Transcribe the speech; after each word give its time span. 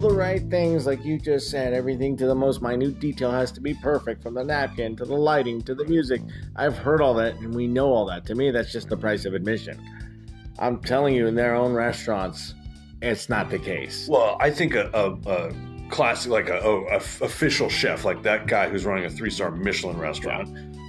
the 0.00 0.10
right 0.10 0.42
things, 0.48 0.86
like 0.86 1.04
you 1.04 1.18
just 1.18 1.50
said, 1.50 1.72
everything 1.74 2.16
to 2.16 2.26
the 2.26 2.34
most 2.34 2.62
minute 2.62 2.98
detail 3.00 3.30
has 3.30 3.52
to 3.52 3.60
be 3.60 3.74
perfect 3.74 4.22
from 4.22 4.34
the 4.34 4.42
napkin 4.42 4.96
to 4.96 5.04
the 5.04 5.14
lighting 5.14 5.60
to 5.62 5.74
the 5.74 5.84
music. 5.84 6.22
I've 6.56 6.76
heard 6.78 7.00
all 7.02 7.14
that 7.14 7.36
and 7.36 7.54
we 7.54 7.66
know 7.66 7.92
all 7.92 8.06
that. 8.06 8.24
To 8.26 8.34
me, 8.34 8.50
that's 8.50 8.72
just 8.72 8.88
the 8.88 8.96
price 8.96 9.24
of 9.26 9.34
admission. 9.34 9.78
I'm 10.58 10.78
telling 10.80 11.14
you, 11.14 11.26
in 11.26 11.34
their 11.34 11.54
own 11.54 11.72
restaurants, 11.74 12.54
it's 13.02 13.28
not 13.28 13.50
the 13.50 13.58
case. 13.58 14.06
Well, 14.08 14.36
I 14.40 14.50
think 14.50 14.74
a, 14.74 14.90
a, 14.94 15.12
a 15.30 15.52
classic, 15.90 16.30
like 16.32 16.48
a, 16.48 16.60
oh, 16.62 16.86
a, 16.90 16.94
a 16.94 16.96
official 16.96 17.68
chef, 17.68 18.04
like 18.04 18.22
that 18.22 18.46
guy 18.46 18.68
who's 18.68 18.84
running 18.86 19.04
a 19.04 19.10
three 19.10 19.30
star 19.30 19.50
Michelin 19.50 19.98
restaurant, 19.98 20.48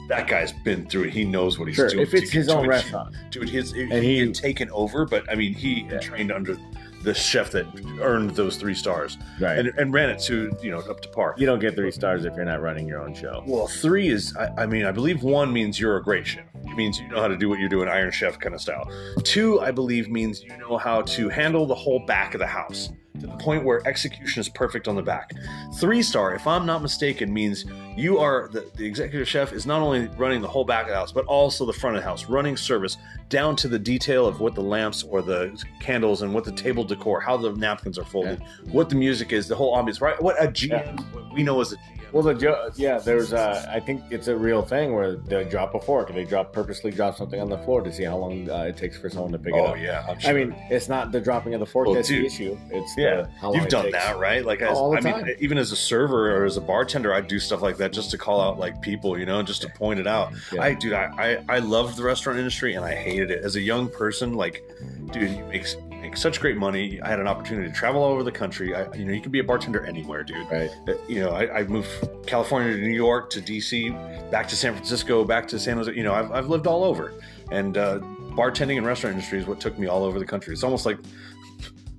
that 0.10 0.28
guy's 0.28 0.52
been 0.64 0.88
through 0.88 1.04
it. 1.04 1.10
He 1.12 1.24
knows 1.26 1.58
what 1.60 1.68
he's 1.68 1.76
Sure, 1.76 1.90
doing. 1.90 2.02
if 2.04 2.14
it's 2.14 2.32
to- 2.32 2.38
his 2.38 2.48
to 2.48 2.58
own 2.58 2.68
restaurant. 2.68 3.16
dude, 3.30 3.50
his 3.50 3.72
And 3.74 3.92
he, 3.94 4.00
he- 4.16 4.20
had 4.20 4.34
taken 4.36 4.70
over, 4.72 5.06
but 5.06 5.30
I 5.30 5.36
mean, 5.36 5.54
he 5.54 5.88
Yeah. 5.90 6.00
trained 6.00 6.32
under 6.32 6.58
the 7.04 7.14
chef 7.14 7.52
that 7.52 7.66
earned 8.02 8.32
those 8.32 8.58
three 8.58 8.76
stars 8.76 9.18
Right. 9.40 9.58
and, 9.60 9.68
and 9.78 9.94
ran 9.94 10.10
it 10.10 10.20
to 10.22 10.56
you 10.62 10.72
know 10.72 10.80
up 10.80 11.02
to 11.02 11.10
par. 11.10 11.34
you 11.38 11.46
don't 11.46 11.60
get 11.60 11.76
three 11.76 11.92
stars 11.92 12.26
if 12.26 12.36
you're 12.36 12.46
not 12.46 12.62
running 12.62 12.88
your 12.88 13.02
own 13.02 13.14
show. 13.14 13.44
Well, 13.46 13.68
three 13.68 14.10
is, 14.10 14.36
I, 14.38 14.64
I 14.64 14.66
mean, 14.66 14.86
I 14.86 14.92
believe 14.92 15.24
one 15.24 15.52
means 15.52 15.80
you're 15.80 15.98
a 15.98 16.04
great 16.04 16.28
chef. 16.28 16.46
It 16.66 16.76
means 16.76 17.00
you 17.00 17.08
know 17.08 17.20
how 17.22 17.28
to 17.28 17.38
do 17.38 17.50
what 17.50 17.60
you're 17.60 17.70
doing, 17.70 17.90
Iron 17.90 18.12
Chef 18.12 18.40
kind 18.40 18.56
of 18.56 18.62
style. 18.62 18.90
Two, 19.24 19.60
I 19.60 19.72
believe, 19.72 20.10
means 20.10 20.44
you 20.44 20.56
know 20.58 20.78
how 20.78 21.02
to 21.04 21.30
handle 21.30 21.66
the 21.66 21.76
whole 21.76 22.00
back 22.06 22.34
of 22.34 22.40
the 22.40 22.48
house 22.48 22.90
to 23.20 23.28
the 23.28 23.38
point 23.38 23.64
where 23.64 23.86
execution 23.88 24.42
is 24.42 24.50
perfect 24.50 24.88
on 24.88 24.96
the 24.96 25.02
back. 25.02 25.32
Three 25.80 26.02
star, 26.02 26.34
if 26.34 26.48
I'm 26.48 26.66
not 26.66 26.82
mistaken, 26.82 27.32
means 27.32 27.66
you 27.96 28.20
are 28.20 28.50
the, 28.52 28.70
the 28.76 28.86
executive 28.86 29.28
chef 29.28 29.54
is 29.54 29.66
not 29.66 29.82
only 29.82 30.08
running 30.18 30.42
the 30.42 30.48
whole 30.48 30.66
back 30.66 30.84
of 30.84 30.90
the 30.90 30.96
house, 30.96 31.12
but 31.12 31.26
also 31.26 31.66
the 31.66 31.74
front 31.74 31.96
of 31.96 32.02
the 32.02 32.08
house, 32.08 32.26
running 32.26 32.58
service 32.58 32.98
down 33.30 33.56
to 33.58 33.68
the 33.68 33.80
detail 33.80 34.26
of 34.26 34.40
what 34.40 34.56
the 34.56 34.62
lamps 34.62 35.04
or 35.04 35.22
the 35.22 35.62
candles 35.80 36.22
and 36.22 36.34
what 36.34 36.44
the 36.44 36.52
table 36.52 36.84
decor, 36.84 37.20
how 37.22 37.38
the 37.38 37.52
napkins 37.54 37.98
are 37.98 38.06
folded, 38.06 38.42
what 38.72 38.90
the 38.90 38.96
music 38.96 39.32
is, 39.32 39.48
the 39.48 39.56
whole 39.56 39.76
ambiance, 39.76 40.02
right? 40.02 40.22
What 40.22 40.42
a 40.42 40.48
GM, 40.48 41.00
what 41.14 41.34
we 41.34 41.44
know 41.44 41.60
as 41.62 41.74
a 41.74 41.76
GM. 41.76 42.02
Well, 42.12 42.24
the 42.24 42.34
yeah, 42.76 43.00
there's 43.00 43.32
uh, 43.32 43.66
I 43.70 43.80
think 43.80 44.04
it's 44.10 44.28
a 44.28 44.36
real 44.36 44.62
thing 44.62 44.94
where 44.94 45.16
they 45.16 45.46
drop 45.46 45.76
a 45.76 45.80
fork 45.80 46.14
they 46.14 46.26
drop 46.26 46.51
purposely 46.54 46.92
drop 46.92 47.18
something 47.18 47.40
on 47.40 47.50
the 47.50 47.58
floor 47.60 47.82
to 47.82 47.92
see 47.92 48.04
how 48.04 48.18
long 48.18 48.50
uh, 48.50 48.64
it 48.64 48.78
takes 48.78 48.98
for 48.98 49.10
someone 49.10 49.32
to 49.32 49.38
pick 49.40 49.54
it 49.54 49.60
Oh 49.60 49.66
up. 49.68 49.78
yeah, 49.80 50.06
I'm 50.08 50.18
I 50.26 50.34
mean, 50.34 50.56
it's 50.70 50.90
not 50.90 51.12
the 51.12 51.20
dropping 51.22 51.54
of 51.54 51.60
the 51.60 51.66
fork 51.66 51.88
Well, 51.88 51.96
that's 51.96 52.10
the 52.10 52.26
issue. 52.26 52.58
It's 52.70 52.96
Yeah, 52.98 53.22
the, 53.24 53.30
how 53.40 53.48
long 53.48 53.56
You've 53.58 53.66
it 53.66 53.70
done 53.72 53.86
takes. 53.86 53.98
that, 53.98 54.18
right? 54.20 54.46
Like, 54.46 54.62
as, 54.62 54.78
All 54.78 54.92
the 54.92 54.98
I 54.98 55.02
mean, 55.24 55.36
even 55.40 55.58
as 55.58 55.72
a 55.72 55.76
server 55.76 56.36
or 56.36 56.46
as 56.46 56.58
a 56.58 56.62
bartender, 56.62 57.14
I 57.14 57.22
do 57.22 57.40
stuff 57.40 57.62
like 57.62 57.78
that 57.78 57.94
just 57.94 58.12
to 58.12 58.18
call 58.18 58.42
out 58.42 58.60
like 58.60 58.82
people, 58.82 59.18
you 59.18 59.26
know, 59.26 59.42
just 59.44 59.62
to 59.64 59.70
point 59.70 60.00
it 60.00 60.08
out. 60.08 60.34
Yeah. 60.52 60.62
I, 60.62 60.74
dude, 60.74 60.94
I, 60.94 61.38
I, 61.50 61.56
I 61.56 61.60
loved 61.60 61.98
the 61.98 62.04
restaurant 62.04 62.38
industry 62.40 62.76
and 62.76 62.84
I 62.86 62.94
hated 62.96 63.32
it 63.32 63.44
as 63.44 63.56
a 63.56 63.62
young 63.62 63.90
person. 63.90 64.34
Like, 64.34 64.64
dude, 65.12 65.32
you 65.32 65.44
make, 65.46 65.66
make 66.02 66.18
such 66.18 66.40
great 66.40 66.58
money. 66.58 67.00
I 67.02 67.08
had 67.10 67.20
an 67.20 67.28
opportunity 67.28 67.70
to 67.70 67.74
travel 67.74 68.04
all 68.04 68.12
over 68.12 68.24
the 68.24 68.32
country. 68.32 68.76
I, 68.76 68.92
you 68.94 69.06
know, 69.06 69.14
you 69.14 69.22
can 69.22 69.32
be 69.32 69.40
a 69.40 69.44
bartender 69.44 69.86
anywhere, 69.86 70.24
dude. 70.24 70.50
Right. 70.50 70.70
Uh, 70.88 70.94
You 71.08 71.22
know, 71.22 71.32
I, 71.32 71.60
I 71.60 71.64
moved 71.64 71.88
from 71.88 72.24
California 72.26 72.74
to 72.74 72.82
New 72.82 72.90
York 72.90 73.30
to 73.32 73.42
DC, 73.42 74.32
back 74.32 74.48
to 74.50 74.56
San 74.56 74.74
Francisco, 74.74 75.24
back 75.24 75.48
to 75.50 75.60
San 75.60 75.78
Jose. 75.78 75.94
You 75.94 76.04
know, 76.04 76.14
I've, 76.14 76.32
I've 76.32 76.48
lived 76.50 76.68
all 76.68 76.84
over, 76.84 77.14
and 77.52 77.78
uh, 77.78 78.00
bartending 78.32 78.78
and 78.78 78.86
restaurant 78.86 79.14
industry 79.16 79.40
is 79.40 79.46
what 79.46 79.60
took 79.60 79.78
me 79.78 79.88
all 79.88 80.04
over 80.04 80.20
the 80.20 80.26
country. 80.26 80.54
It's 80.54 80.64
almost 80.64 80.86
like 80.86 80.98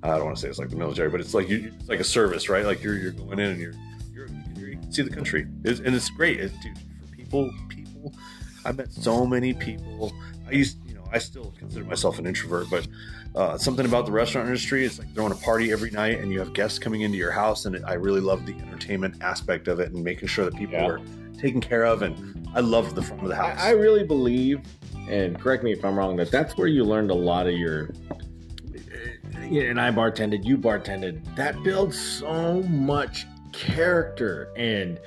I 0.03 0.09
don't 0.17 0.25
want 0.25 0.37
to 0.37 0.43
say 0.43 0.49
it's 0.49 0.59
like 0.59 0.71
the 0.71 0.77
military, 0.77 1.09
but 1.11 1.21
it's 1.21 1.35
like 1.35 1.49
you, 1.49 1.73
it's 1.79 1.89
like 1.89 2.01
a 2.01 2.05
service, 2.05 2.49
right? 2.49 2.65
Like 2.65 2.83
you're 2.83 2.97
you're 2.97 3.13
going 3.13 3.39
in 3.39 3.51
and 3.53 3.61
you're 3.61 3.75
you're, 4.13 4.29
you're 4.57 4.69
you 4.71 4.79
can 4.79 4.93
see 4.93 5.03
the 5.03 5.11
country, 5.11 5.47
it's, 5.65 5.81
and 5.81 5.95
it's 5.95 6.11
great, 6.11 6.41
it, 6.41 6.53
dude. 6.61 6.77
For 6.77 7.17
people, 7.17 7.51
people, 7.69 8.13
I 8.65 8.73
met 8.73 8.93
so 8.93 9.25
many 9.25 9.55
people. 9.55 10.13
I 10.49 10.53
used, 10.53 10.77
I 11.13 11.19
still 11.19 11.53
consider 11.59 11.85
myself 11.85 12.19
an 12.19 12.27
introvert, 12.27 12.69
but 12.71 12.89
uh, 13.35 13.59
something 13.59 13.85
about 13.85 14.07
the 14.07 14.13
restaurant 14.13 14.47
industry, 14.49 14.85
it's 14.85 14.99
like 14.99 15.13
throwing 15.15 15.33
a 15.33 15.37
party 15.37 15.71
every 15.71 15.91
night, 15.91 16.19
and 16.21 16.33
you 16.33 16.39
have 16.39 16.53
guests 16.55 16.79
coming 16.79 17.03
into 17.03 17.19
your 17.19 17.31
house, 17.31 17.67
and 17.67 17.85
I 17.85 17.95
really 17.95 18.21
love 18.21 18.47
the 18.47 18.55
entertainment 18.55 19.23
aspect 19.23 19.69
of 19.69 19.79
it, 19.81 19.93
and 19.93 20.03
making 20.03 20.29
sure 20.29 20.45
that 20.47 20.55
people 20.55 20.75
Yeah. 20.75 20.87
are 20.87 21.01
taken 21.39 21.61
care 21.61 21.85
of, 21.85 22.03
and 22.03 22.49
I 22.55 22.61
love 22.61 22.95
the 22.95 23.03
front 23.03 23.23
of 23.23 23.29
the 23.29 23.37
house. 23.37 23.59
I, 23.61 23.69
I 23.69 23.71
really 23.73 24.05
believe, 24.05 24.61
and 25.09 25.39
correct 25.39 25.63
me 25.65 25.73
if 25.73 25.85
I'm 25.85 25.99
wrong, 25.99 26.17
that 26.17 26.31
that's 26.31 26.57
where 26.57 26.69
you 26.69 26.85
learned 26.85 27.11
a 27.11 27.15
lot 27.15 27.47
of 27.47 27.55
your. 27.55 27.91
And 29.35 29.79
I 29.81 29.91
bartended, 29.91 30.45
you 30.47 30.57
bartended. 30.57 31.23
That 31.37 31.63
builds 31.63 31.99
so 32.01 32.63
much 32.63 33.27
character 33.53 34.51
and 34.57 34.99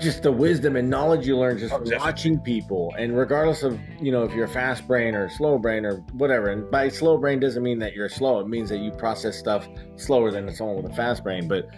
just 0.00 0.22
the 0.22 0.32
wisdom 0.32 0.76
and 0.76 0.88
knowledge 0.90 1.26
you 1.26 1.36
learn 1.38 1.58
just 1.58 1.72
Oh, 1.72 1.82
watching 1.98 2.38
people. 2.40 2.92
And 2.98 3.16
regardless 3.16 3.62
of 3.62 3.78
you 4.00 4.10
know 4.10 4.24
if 4.24 4.32
you're 4.32 4.46
a 4.46 4.48
fast 4.48 4.86
brain 4.88 5.14
or 5.14 5.28
slow 5.28 5.58
brain 5.58 5.84
or 5.84 5.96
whatever, 6.14 6.48
and 6.48 6.70
by 6.70 6.88
slow 6.88 7.16
brain 7.18 7.38
doesn't 7.40 7.62
mean 7.62 7.78
that 7.80 7.94
you're 7.94 8.08
slow. 8.08 8.40
It 8.40 8.48
means 8.48 8.68
that 8.70 8.78
you 8.78 8.90
process 8.92 9.38
stuff 9.38 9.68
slower 9.96 10.30
than 10.30 10.52
someone 10.54 10.82
with 10.82 10.90
a 10.92 10.94
fast 10.94 11.22
brain. 11.22 11.46
But 11.46 11.68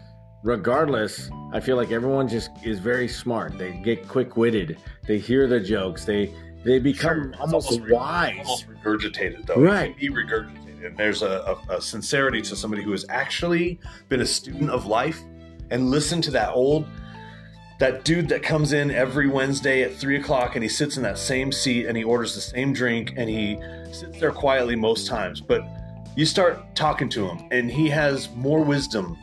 regardless, 0.43 1.31
I 1.53 1.61
feel 1.61 1.77
like 1.77 1.91
everyone 1.93 2.29
just 2.29 2.51
is 2.65 2.79
very 2.79 3.09
smart. 3.09 3.59
They 3.59 3.73
get 3.85 4.07
quick 4.09 4.37
witted. 4.37 4.79
They 5.07 5.19
hear 5.19 5.47
the 5.47 5.61
jokes. 5.61 6.05
They 6.05 6.33
they 6.65 6.79
become 6.79 7.33
It's 7.33 7.41
almost, 7.41 7.81
re- 7.81 7.93
wise. 7.93 8.39
almost 8.47 8.67
regurgitated 8.69 9.47
though. 9.47 9.61
Right. 9.61 9.91
It 9.91 9.99
can 9.99 10.15
be 10.15 10.23
regurgitated. 10.23 10.87
And 10.87 10.97
there's 10.97 11.23
a, 11.23 11.57
a, 11.69 11.77
a 11.77 11.81
sincerity 11.81 12.41
to 12.43 12.57
somebody 12.57 12.83
who 12.83 12.93
has 12.93 13.05
actually 13.09 13.81
been 14.09 14.21
a 14.21 14.27
student 14.27 14.71
of 14.71 14.87
life 14.87 15.21
and 15.71 15.91
listened 15.91 16.23
to 16.25 16.31
that 16.33 16.51
old 16.53 16.87
that 17.79 18.05
dude 18.05 18.29
that 18.29 18.43
comes 18.43 18.73
in 18.73 18.91
every 18.91 19.29
Wednesday 19.29 19.83
at 19.83 19.95
three 19.95 20.17
o'clock 20.17 20.55
and 20.55 20.63
he 20.63 20.69
sits 20.69 20.97
in 20.97 21.03
that 21.03 21.19
same 21.19 21.53
seat 21.53 21.87
and 21.87 21.97
he 21.97 22.05
orders 22.05 22.35
the 22.35 22.41
same 22.41 22.73
drink 22.73 23.13
and 23.17 23.29
he 23.29 23.59
sits 23.93 24.19
there 24.19 24.33
quietly 24.33 24.77
most 24.77 25.07
times. 25.07 25.41
But 25.41 25.63
you 26.17 26.25
start 26.25 26.75
talking 26.75 27.09
to 27.11 27.27
him 27.29 27.47
and 27.51 27.71
he 27.71 27.89
has 27.91 28.31
more 28.35 28.65
wisdom 28.65 29.17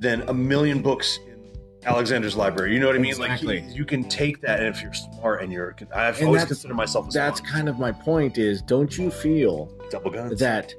than 0.00 0.22
a 0.22 0.34
million 0.34 0.82
books 0.82 1.20
in 1.28 1.40
Alexander's 1.84 2.34
library. 2.36 2.74
You 2.74 2.80
know 2.80 2.88
what 2.88 2.96
I 2.96 2.98
mean? 2.98 3.12
Exactly. 3.12 3.60
Like 3.60 3.70
he- 3.70 3.76
you 3.76 3.84
can 3.84 4.02
take 4.08 4.40
that 4.40 4.58
and 4.58 4.68
if 4.74 4.82
you're 4.82 4.92
smart 4.94 5.42
and 5.42 5.52
you're 5.52 5.76
I've 5.94 6.18
And 6.18 6.26
always 6.26 6.44
considered 6.44 6.74
myself 6.74 7.08
a 7.08 7.10
That's 7.12 7.38
smart 7.38 7.52
kind 7.52 7.68
of 7.68 7.78
my 7.78 7.92
point. 7.92 8.36
Is 8.36 8.62
don't 8.62 8.98
you 8.98 9.12
feel 9.12 9.70
that 9.90 10.74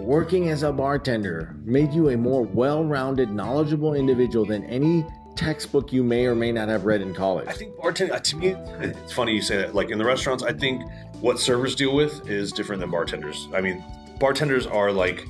working 0.00 0.48
as 0.48 0.64
a 0.64 0.72
bartender 0.72 1.54
made 1.64 1.92
you 1.92 2.08
a 2.10 2.16
more 2.16 2.42
well-rounded, 2.42 3.30
knowledgeable 3.30 3.94
individual 3.94 4.44
than 4.44 4.64
any 4.64 5.06
textbook 5.36 5.92
you 5.92 6.02
may 6.02 6.26
or 6.26 6.34
may 6.34 6.52
not 6.52 6.68
have 6.68 6.84
read 6.84 7.00
in 7.00 7.14
college? 7.14 7.48
I 7.48 7.52
think 7.52 7.76
bartending, 7.76 8.12
uh, 8.12 8.20
to 8.20 8.36
me, 8.36 8.48
it's 8.80 9.12
funny 9.12 9.34
you 9.34 9.42
say 9.42 9.56
that. 9.56 9.74
Like 9.74 9.90
in 9.90 9.98
the 9.98 10.04
restaurants, 10.04 10.42
I 10.42 10.52
think 10.52 10.82
what 11.20 11.38
servers 11.38 11.74
deal 11.74 11.94
with 11.94 12.28
is 12.28 12.52
different 12.52 12.80
than 12.80 12.90
bartenders. 12.90 13.48
I 13.54 13.60
mean, 13.60 13.84
bartenders 14.18 14.66
are 14.66 14.92
like, 14.92 15.24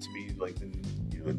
to 0.00 0.08
me, 0.14 0.32
like 0.36 0.56
the, 0.58 0.66
you 1.10 1.24
know, 1.24 1.36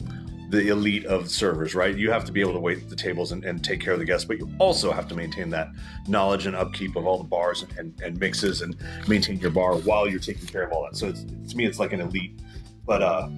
the 0.49 0.67
elite 0.67 1.05
of 1.05 1.31
servers, 1.31 1.73
right? 1.73 1.97
You 1.97 2.11
have 2.11 2.25
to 2.25 2.31
be 2.31 2.39
able 2.39 2.53
to 2.53 2.59
wait 2.59 2.77
at 2.77 2.87
the 2.87 2.95
tables 2.95 3.31
and, 3.31 3.43
and 3.43 3.63
take 3.63 3.79
care 3.79 3.93
of 3.93 3.99
the 3.99 4.05
guests, 4.05 4.25
but 4.25 4.37
you 4.37 4.47
also 4.59 4.91
have 4.91 5.07
to 5.07 5.15
maintain 5.15 5.49
that 5.49 5.69
knowledge 6.07 6.45
and 6.45 6.55
upkeep 6.55 6.95
of 6.95 7.07
all 7.07 7.17
the 7.17 7.23
bars 7.23 7.63
and, 7.63 7.77
and, 7.79 8.01
and 8.01 8.19
mixes 8.19 8.61
and 8.61 8.77
maintain 9.07 9.39
your 9.39 9.49
bar 9.49 9.75
while 9.77 10.07
you're 10.07 10.19
taking 10.19 10.45
care 10.45 10.61
of 10.61 10.71
all 10.71 10.83
that. 10.83 10.95
So 10.95 11.07
it's, 11.07 11.23
to 11.23 11.57
me, 11.57 11.65
it's 11.65 11.79
like 11.79 11.91
an 11.91 12.01
elite. 12.01 12.39
But 12.85 13.01
uh, 13.01 13.29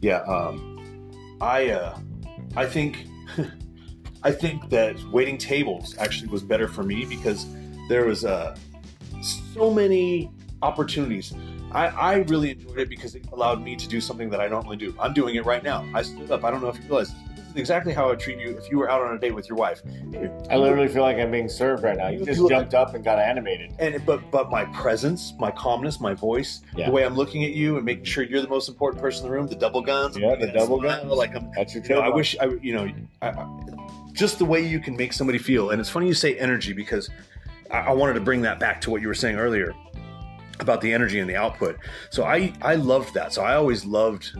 yeah, 0.00 0.18
um, 0.18 1.08
I 1.40 1.70
uh, 1.70 1.98
I 2.56 2.66
think 2.66 3.06
I 4.22 4.30
think 4.30 4.68
that 4.70 5.02
waiting 5.10 5.36
tables 5.36 5.96
actually 5.98 6.28
was 6.28 6.42
better 6.42 6.68
for 6.68 6.82
me 6.82 7.04
because 7.04 7.46
there 7.88 8.04
was 8.04 8.24
uh, 8.24 8.56
so 9.54 9.70
many 9.70 10.30
opportunities. 10.62 11.34
I, 11.72 11.86
I 11.88 12.14
really 12.28 12.50
enjoyed 12.52 12.78
it 12.78 12.88
because 12.88 13.14
it 13.14 13.26
allowed 13.32 13.62
me 13.62 13.74
to 13.76 13.88
do 13.88 14.00
something 14.00 14.30
that 14.30 14.40
I 14.40 14.46
normally 14.46 14.76
do. 14.76 14.94
I'm 15.00 15.12
doing 15.12 15.34
it 15.34 15.44
right 15.44 15.64
now. 15.64 15.88
I 15.94 16.02
stood 16.02 16.30
up. 16.30 16.44
I 16.44 16.50
don't 16.50 16.62
know 16.62 16.68
if 16.68 16.76
you 16.76 16.84
realize 16.84 17.12
is 17.52 17.60
exactly 17.60 17.92
how 17.92 18.04
I 18.04 18.08
would 18.08 18.20
treat 18.20 18.38
you 18.38 18.56
if 18.56 18.70
you 18.70 18.78
were 18.78 18.90
out 18.90 19.02
on 19.02 19.14
a 19.14 19.18
date 19.18 19.34
with 19.34 19.48
your 19.48 19.56
wife. 19.56 19.82
I 20.50 20.56
literally 20.56 20.88
feel 20.88 21.02
like 21.02 21.16
I'm 21.18 21.30
being 21.30 21.48
served 21.48 21.82
right 21.82 21.96
now. 21.96 22.08
You 22.08 22.20
You 22.20 22.24
just 22.26 22.48
jumped 22.48 22.74
up 22.74 22.94
and 22.94 23.04
got 23.04 23.18
animated. 23.18 23.74
And 23.78 24.04
but 24.04 24.30
but 24.30 24.50
my 24.50 24.64
presence, 24.66 25.34
my 25.38 25.50
calmness, 25.50 26.00
my 26.00 26.14
voice, 26.14 26.62
Yeah. 26.76 26.86
the 26.86 26.92
way 26.92 27.04
I'm 27.04 27.14
looking 27.14 27.44
at 27.44 27.52
you 27.52 27.76
and 27.76 27.84
making 27.84 28.04
sure 28.04 28.24
you're 28.24 28.42
the 28.42 28.48
most 28.48 28.68
important 28.68 29.00
person 29.02 29.24
in 29.26 29.30
the 29.30 29.36
room, 29.36 29.46
the 29.46 29.54
double 29.56 29.80
guns, 29.82 30.16
Yeah, 30.16 30.34
the 30.36 30.48
double 30.48 30.80
guns. 30.80 31.04
like 31.10 31.34
I'm 31.34 31.50
That's 31.56 31.74
your 31.74 31.84
you 31.84 31.94
know, 31.94 32.00
I 32.00 32.08
wish 32.08 32.36
I, 32.40 32.46
you 32.60 32.74
know, 32.74 32.90
I, 33.20 33.28
I, 33.30 33.46
just 34.12 34.38
the 34.38 34.44
way 34.44 34.60
you 34.60 34.80
can 34.80 34.96
make 34.96 35.12
somebody 35.12 35.38
feel. 35.38 35.70
And 35.70 35.80
it's 35.80 35.90
funny 35.90 36.06
you 36.06 36.14
say 36.14 36.36
energy 36.38 36.72
because 36.72 37.08
I, 37.70 37.78
I 37.78 37.92
wanted 37.92 38.14
to 38.14 38.20
bring 38.20 38.42
that 38.42 38.58
back 38.60 38.80
to 38.82 38.90
what 38.90 39.00
you 39.00 39.08
were 39.08 39.14
saying 39.14 39.36
earlier 39.36 39.72
about 40.60 40.80
the 40.80 40.92
energy 40.92 41.18
and 41.18 41.28
the 41.28 41.34
output. 41.36 41.78
So 42.10 42.24
I, 42.24 42.52
I 42.62 42.76
loved 42.76 43.14
that. 43.14 43.32
So 43.32 43.42
I 43.42 43.54
always 43.54 43.84
loved 43.84 44.30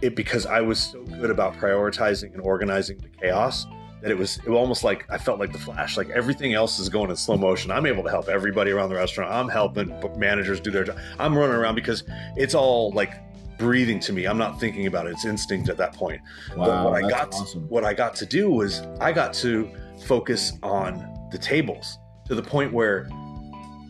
it 0.00 0.16
because 0.16 0.44
I 0.46 0.60
was 0.60 0.80
so 0.80 1.03
good 1.20 1.30
about 1.30 1.54
prioritizing 1.54 2.32
and 2.32 2.40
organizing 2.40 2.98
the 2.98 3.08
chaos 3.08 3.66
that 4.04 4.10
it 4.10 4.18
was, 4.18 4.36
it 4.38 4.48
was 4.48 4.58
almost 4.58 4.84
like 4.84 5.06
I 5.10 5.16
felt 5.16 5.40
like 5.40 5.50
the 5.50 5.58
flash. 5.58 5.96
Like 5.96 6.10
everything 6.10 6.52
else 6.52 6.78
is 6.78 6.90
going 6.90 7.08
in 7.08 7.16
slow 7.16 7.38
motion. 7.38 7.70
I'm 7.70 7.86
able 7.86 8.02
to 8.02 8.10
help 8.10 8.28
everybody 8.28 8.70
around 8.70 8.90
the 8.90 8.96
restaurant. 8.96 9.32
I'm 9.32 9.48
helping 9.48 9.98
managers 10.18 10.60
do 10.60 10.70
their 10.70 10.84
job. 10.84 10.98
I'm 11.18 11.36
running 11.36 11.56
around 11.56 11.74
because 11.74 12.04
it's 12.36 12.54
all 12.54 12.92
like 12.92 13.14
breathing 13.56 13.98
to 14.00 14.12
me. 14.12 14.26
I'm 14.26 14.36
not 14.36 14.60
thinking 14.60 14.86
about 14.86 15.06
it. 15.06 15.12
It's 15.12 15.24
instinct 15.24 15.70
at 15.70 15.78
that 15.78 15.94
point. 15.94 16.20
but 16.50 16.58
Wow, 16.58 16.90
what 16.90 17.02
I 17.02 17.08
got 17.08 17.32
awesome. 17.32 17.66
what 17.68 17.84
I 17.84 17.94
got 17.94 18.14
to 18.16 18.26
do 18.26 18.50
was 18.50 18.82
I 19.00 19.10
got 19.10 19.32
to 19.34 19.70
focus 20.04 20.52
on 20.62 21.28
the 21.32 21.38
tables 21.38 21.98
to 22.26 22.34
the 22.34 22.42
point 22.42 22.74
where 22.74 23.04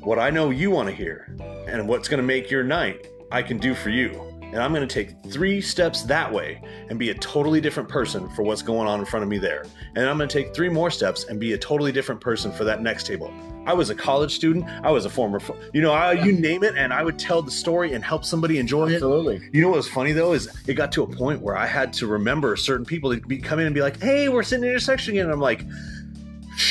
what 0.03 0.21
I 0.21 0.31
know 0.31 0.51
you 0.51 0.71
want 0.71 0.89
to 0.89 0.95
hear 0.95 1.35
and 1.67 1.89
what's 1.89 2.09
going 2.09 2.19
to 2.19 2.27
make 2.27 2.51
your 2.51 2.63
night 2.63 3.09
I 3.33 3.43
can 3.43 3.59
do 3.59 3.75
for 3.75 3.91
you. 3.91 4.34
And 4.55 4.63
I'm 4.63 4.73
going 4.73 4.87
to 4.87 4.95
take 4.95 5.21
three 5.33 5.61
steps 5.61 6.03
that 6.03 6.33
way 6.33 6.63
and 6.89 6.97
be 6.97 7.11
a 7.11 7.15
totally 7.15 7.61
different 7.61 7.89
person 7.89 8.29
for 8.31 8.45
what's 8.45 8.63
going 8.63 8.87
on 8.87 9.01
in 9.01 9.05
front 9.05 9.25
of 9.25 9.29
me 9.29 9.37
there. 9.37 9.65
And 9.97 10.09
I'm 10.09 10.17
going 10.17 10.29
to 10.29 10.33
take 10.33 10.55
three 10.55 10.69
more 10.69 10.93
steps 10.93 11.25
and 11.25 11.41
be 11.41 11.55
a 11.55 11.59
totally 11.59 11.91
different 11.91 12.21
person 12.21 12.53
for 12.53 12.63
that 12.63 12.81
next 12.81 13.05
table. 13.05 13.35
I 13.67 13.75
was 13.75 13.91
a 13.91 13.97
college 13.97 14.33
student. 14.33 14.65
I 14.85 14.93
was 14.93 15.07
a 15.07 15.11
former, 15.11 15.41
you 15.73 15.83
know, 15.83 15.93
I, 15.93 16.13
you 16.13 16.31
name 16.31 16.63
it, 16.63 16.77
and 16.77 16.93
I 16.93 17.03
would 17.03 17.19
tell 17.19 17.43
the 17.43 17.51
story 17.51 17.95
and 17.95 18.05
help 18.05 18.25
somebody 18.25 18.59
enjoy 18.59 18.91
it. 18.91 18.95
Absolutely. 18.95 19.41
You 19.53 19.61
know 19.61 19.71
what 19.71 19.79
was 19.79 19.89
funny 19.89 20.13
though 20.13 20.35
is 20.35 20.49
it 20.69 20.75
got 20.75 20.93
to 20.93 21.03
a 21.03 21.07
point 21.07 21.43
where 21.43 21.57
I 21.57 21.67
had 21.67 21.93
to 21.95 22.07
remember 22.07 22.55
certain 22.55 22.87
people 22.87 23.13
to 23.13 23.21
be 23.21 23.39
come 23.39 23.59
in 23.59 23.67
and 23.67 23.75
be 23.75 23.81
like, 23.81 24.01
"Hey, 24.01 24.29
we're 24.29 24.45
sitting 24.45 24.63
in 24.63 24.69
the 24.69 24.71
intersection 24.71 25.15
again." 25.15 25.25
And 25.25 25.33
I'm 25.33 25.41
like, 25.41 25.65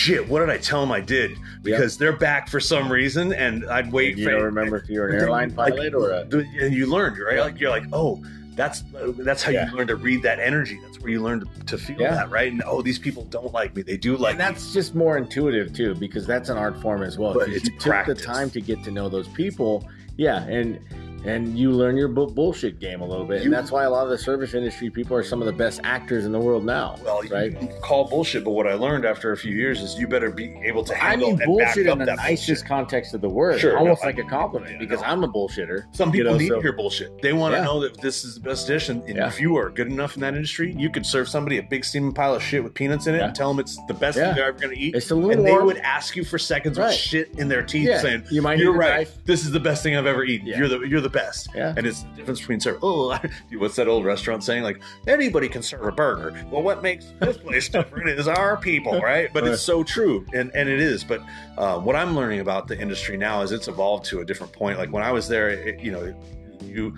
"Shit, 0.04 0.28
what 0.28 0.40
did 0.40 0.50
I 0.50 0.58
tell 0.58 0.82
them 0.82 0.92
I 0.92 1.00
did?" 1.02 1.38
Because 1.62 1.98
they're 1.98 2.16
back 2.18 2.50
for 2.50 2.60
some 2.60 2.92
reason, 2.92 3.34
and 3.34 3.66
I'd 3.70 3.92
wait. 3.92 4.18
You 4.18 4.26
for, 4.26 4.32
don't 4.32 4.44
remember 4.44 4.78
if 4.78 4.90
you're 4.90 5.08
an 5.10 5.16
airline 5.16 5.56
like, 5.56 5.74
pilot 5.74 5.94
or 5.94 6.12
a. 6.12 6.22
and 6.62 6.74
you 6.74 6.86
learned 6.88 7.18
right. 7.20 7.40
Like 7.40 7.60
you're 7.60 7.70
like, 7.70 7.86
oh, 7.94 8.22
that's 8.56 8.84
that's 9.20 9.42
how 9.44 9.52
Yeah. 9.52 9.70
you 9.72 9.78
learn 9.78 9.88
to 9.88 9.96
read 9.96 10.22
that 10.24 10.40
energy. 10.40 10.80
That's 10.84 11.00
where 11.00 11.12
you 11.12 11.22
learn 11.22 11.40
to, 11.40 11.66
to 11.66 11.78
feel 11.78 12.00
Yeah. 12.00 12.12
that, 12.16 12.30
right? 12.30 12.52
And 12.52 12.62
oh, 12.66 12.82
these 12.82 13.00
people 13.00 13.24
don't 13.26 13.52
like 13.54 13.76
me. 13.76 13.82
They 13.82 13.98
do 13.98 14.16
like 14.18 14.32
and 14.34 14.40
that's 14.40 14.74
just 14.74 14.94
more 14.94 15.18
intuitive 15.18 15.74
too, 15.74 15.96
because 15.96 16.28
that's 16.28 16.50
an 16.50 16.58
art 16.58 16.80
form 16.82 17.02
as 17.02 17.18
well. 17.18 17.34
But 17.34 17.50
it's 17.50 17.66
you 17.66 17.72
took 17.72 17.82
practice. 17.92 18.20
the 18.20 18.26
time 18.26 18.50
to 18.52 18.62
get 18.62 18.84
to 18.84 18.92
know 18.92 19.10
those 19.10 19.28
people, 19.30 19.88
yeah, 20.18 20.44
and 20.44 20.80
and 21.26 21.58
you 21.58 21.72
learn 21.72 21.96
your 21.98 22.08
bu- 22.08 22.32
bullshit 22.32 22.80
game 22.80 23.02
a 23.02 23.06
little 23.06 23.26
bit, 23.26 23.40
You- 23.40 23.46
and 23.46 23.54
that's 23.54 23.72
why 23.72 23.84
a 23.84 23.90
lot 23.90 24.04
of 24.04 24.10
the 24.10 24.18
service 24.18 24.54
industry 24.54 24.90
people 24.90 25.16
are 25.16 25.24
some 25.24 25.42
of 25.42 25.46
the 25.46 25.54
best 25.54 25.80
actors 25.84 26.26
in 26.26 26.32
the 26.32 26.40
world 26.40 26.66
now. 26.66 26.96
Well, 27.04 27.22
right? 27.32 27.52
you 27.62 27.70
call 27.82 28.06
bullshit, 28.10 28.44
but 28.44 28.52
what 28.52 28.68
I 28.68 28.74
learned 28.74 29.06
after 29.06 29.32
a 29.32 29.38
few 29.38 29.54
years 29.56 29.82
is 29.82 29.98
you 29.98 30.08
better 30.08 30.30
be 30.32 30.54
able 30.64 30.84
to 30.86 30.94
handle 30.96 31.30
I 31.30 31.32
mean 31.32 31.42
and 31.42 31.48
bullshit 31.48 31.68
back 31.68 31.78
in 31.78 31.90
up 31.90 32.00
the 32.00 32.16
nicest 32.16 32.48
bullshit. 32.48 32.66
context 32.68 33.14
of 33.14 33.22
the 33.22 33.30
word, 33.30 33.60
Sure, 33.60 33.78
almost 33.78 34.04
no, 34.04 34.08
like 34.08 34.18
a 34.20 34.24
compliment, 34.24 34.74
yeah, 34.74 34.80
because 34.80 35.02
no. 35.02 35.08
I'm 35.08 35.24
a 35.24 35.28
bullshitter. 35.28 35.84
Some 35.96 36.12
people 36.12 36.32
know, 36.34 36.38
need 36.38 36.50
so- 36.50 36.56
to 36.56 36.62
hear 36.62 36.74
bullshit. 36.74 37.22
They 37.22 37.34
want 37.34 37.54
to 37.54 37.60
Yeah. 37.60 37.66
know 37.66 37.80
that 37.82 38.00
this 38.02 38.24
is 38.24 38.36
the 38.36 38.42
best 38.42 38.68
dish, 38.68 38.90
and, 38.90 39.04
and 39.04 39.16
Yeah. 39.18 39.28
if 39.28 39.40
you 39.40 39.56
are 39.58 39.70
good 39.70 39.88
enough 39.88 40.16
in 40.16 40.22
that 40.22 40.34
industry, 40.36 40.76
you 40.78 40.90
could 40.90 41.06
serve 41.06 41.30
somebody 41.30 41.58
a 41.58 41.64
big 41.64 41.86
steaming 41.86 42.12
pile 42.14 42.36
of 42.36 42.44
shit 42.44 42.64
with 42.64 42.74
peanuts 42.74 43.08
in 43.08 43.16
it 43.16 43.22
and 43.22 43.34
tell 43.36 43.50
them 43.50 43.60
it's 43.60 43.78
the 43.88 43.94
best 43.94 44.18
thing 44.18 44.34
they're 44.36 44.46
ever 44.48 44.60
going 44.60 44.76
to 44.76 44.80
eat. 44.80 44.96
It's 44.96 45.10
a 45.12 45.16
And 45.16 45.26
little 45.26 45.44
they 45.44 45.58
would 45.58 45.78
ask 45.78 46.16
you 46.16 46.24
for 46.24 46.38
seconds 46.38 46.78
with 46.78 46.94
shit 46.94 47.30
in 47.38 47.48
their 47.48 47.62
teeth, 47.64 48.02
saying, 48.02 48.24
you 48.32 48.42
might 48.42 48.60
"You're 48.60 48.74
right. 48.74 48.90
knife. 49.08 49.18
This 49.26 49.44
is 49.46 49.52
the 49.52 49.60
best 49.60 49.84
thing 49.84 49.96
I've 49.96 50.06
ever 50.06 50.24
eaten. 50.24 50.48
You're 50.48 50.68
the 50.68 50.80
you're 50.82 51.02
the 51.02 51.10
best." 51.14 51.50
Yeah. 51.56 51.74
And 51.78 51.88
it's 51.88 52.04
the 52.04 52.10
difference 52.10 52.40
between 52.40 52.60
serve. 52.60 52.80
Oh, 52.82 53.18
what's 53.54 53.76
that 53.78 53.88
old 53.88 54.04
restaurant 54.04 54.44
saying? 54.44 54.64
Like 54.64 54.82
anybody 55.08 55.48
can 55.48 55.62
serve 55.62 55.86
a 55.86 55.92
burger. 55.92 56.46
Well, 56.52 56.64
what 56.64 56.84
makes 56.84 57.14
this 57.20 57.38
place 57.38 57.70
different 57.70 58.10
is 58.10 58.28
our 58.28 58.58
people, 58.58 59.00
right? 59.02 59.30
But 59.34 59.48
it's 59.48 59.62
so 59.62 59.84
true, 59.84 60.26
and 60.34 60.52
and 60.54 60.68
it 60.68 60.82
is. 60.82 61.04
But 61.04 61.22
uh, 61.58 61.80
what 61.80 61.96
I'm 61.96 62.16
learning 62.16 62.42
about 62.42 62.68
the 62.68 62.78
industry 62.80 63.16
now 63.16 63.42
is 63.42 63.52
it's 63.52 63.68
evolved 63.68 64.06
to 64.06 64.20
a 64.20 64.26
different 64.26 64.52
point. 64.52 64.78
Like 64.78 64.92
when 64.92 65.04
I 65.04 65.12
was 65.12 65.28
there, 65.28 65.50
it, 65.50 65.80
you 65.80 65.92
know, 65.92 66.14
you 66.62 66.94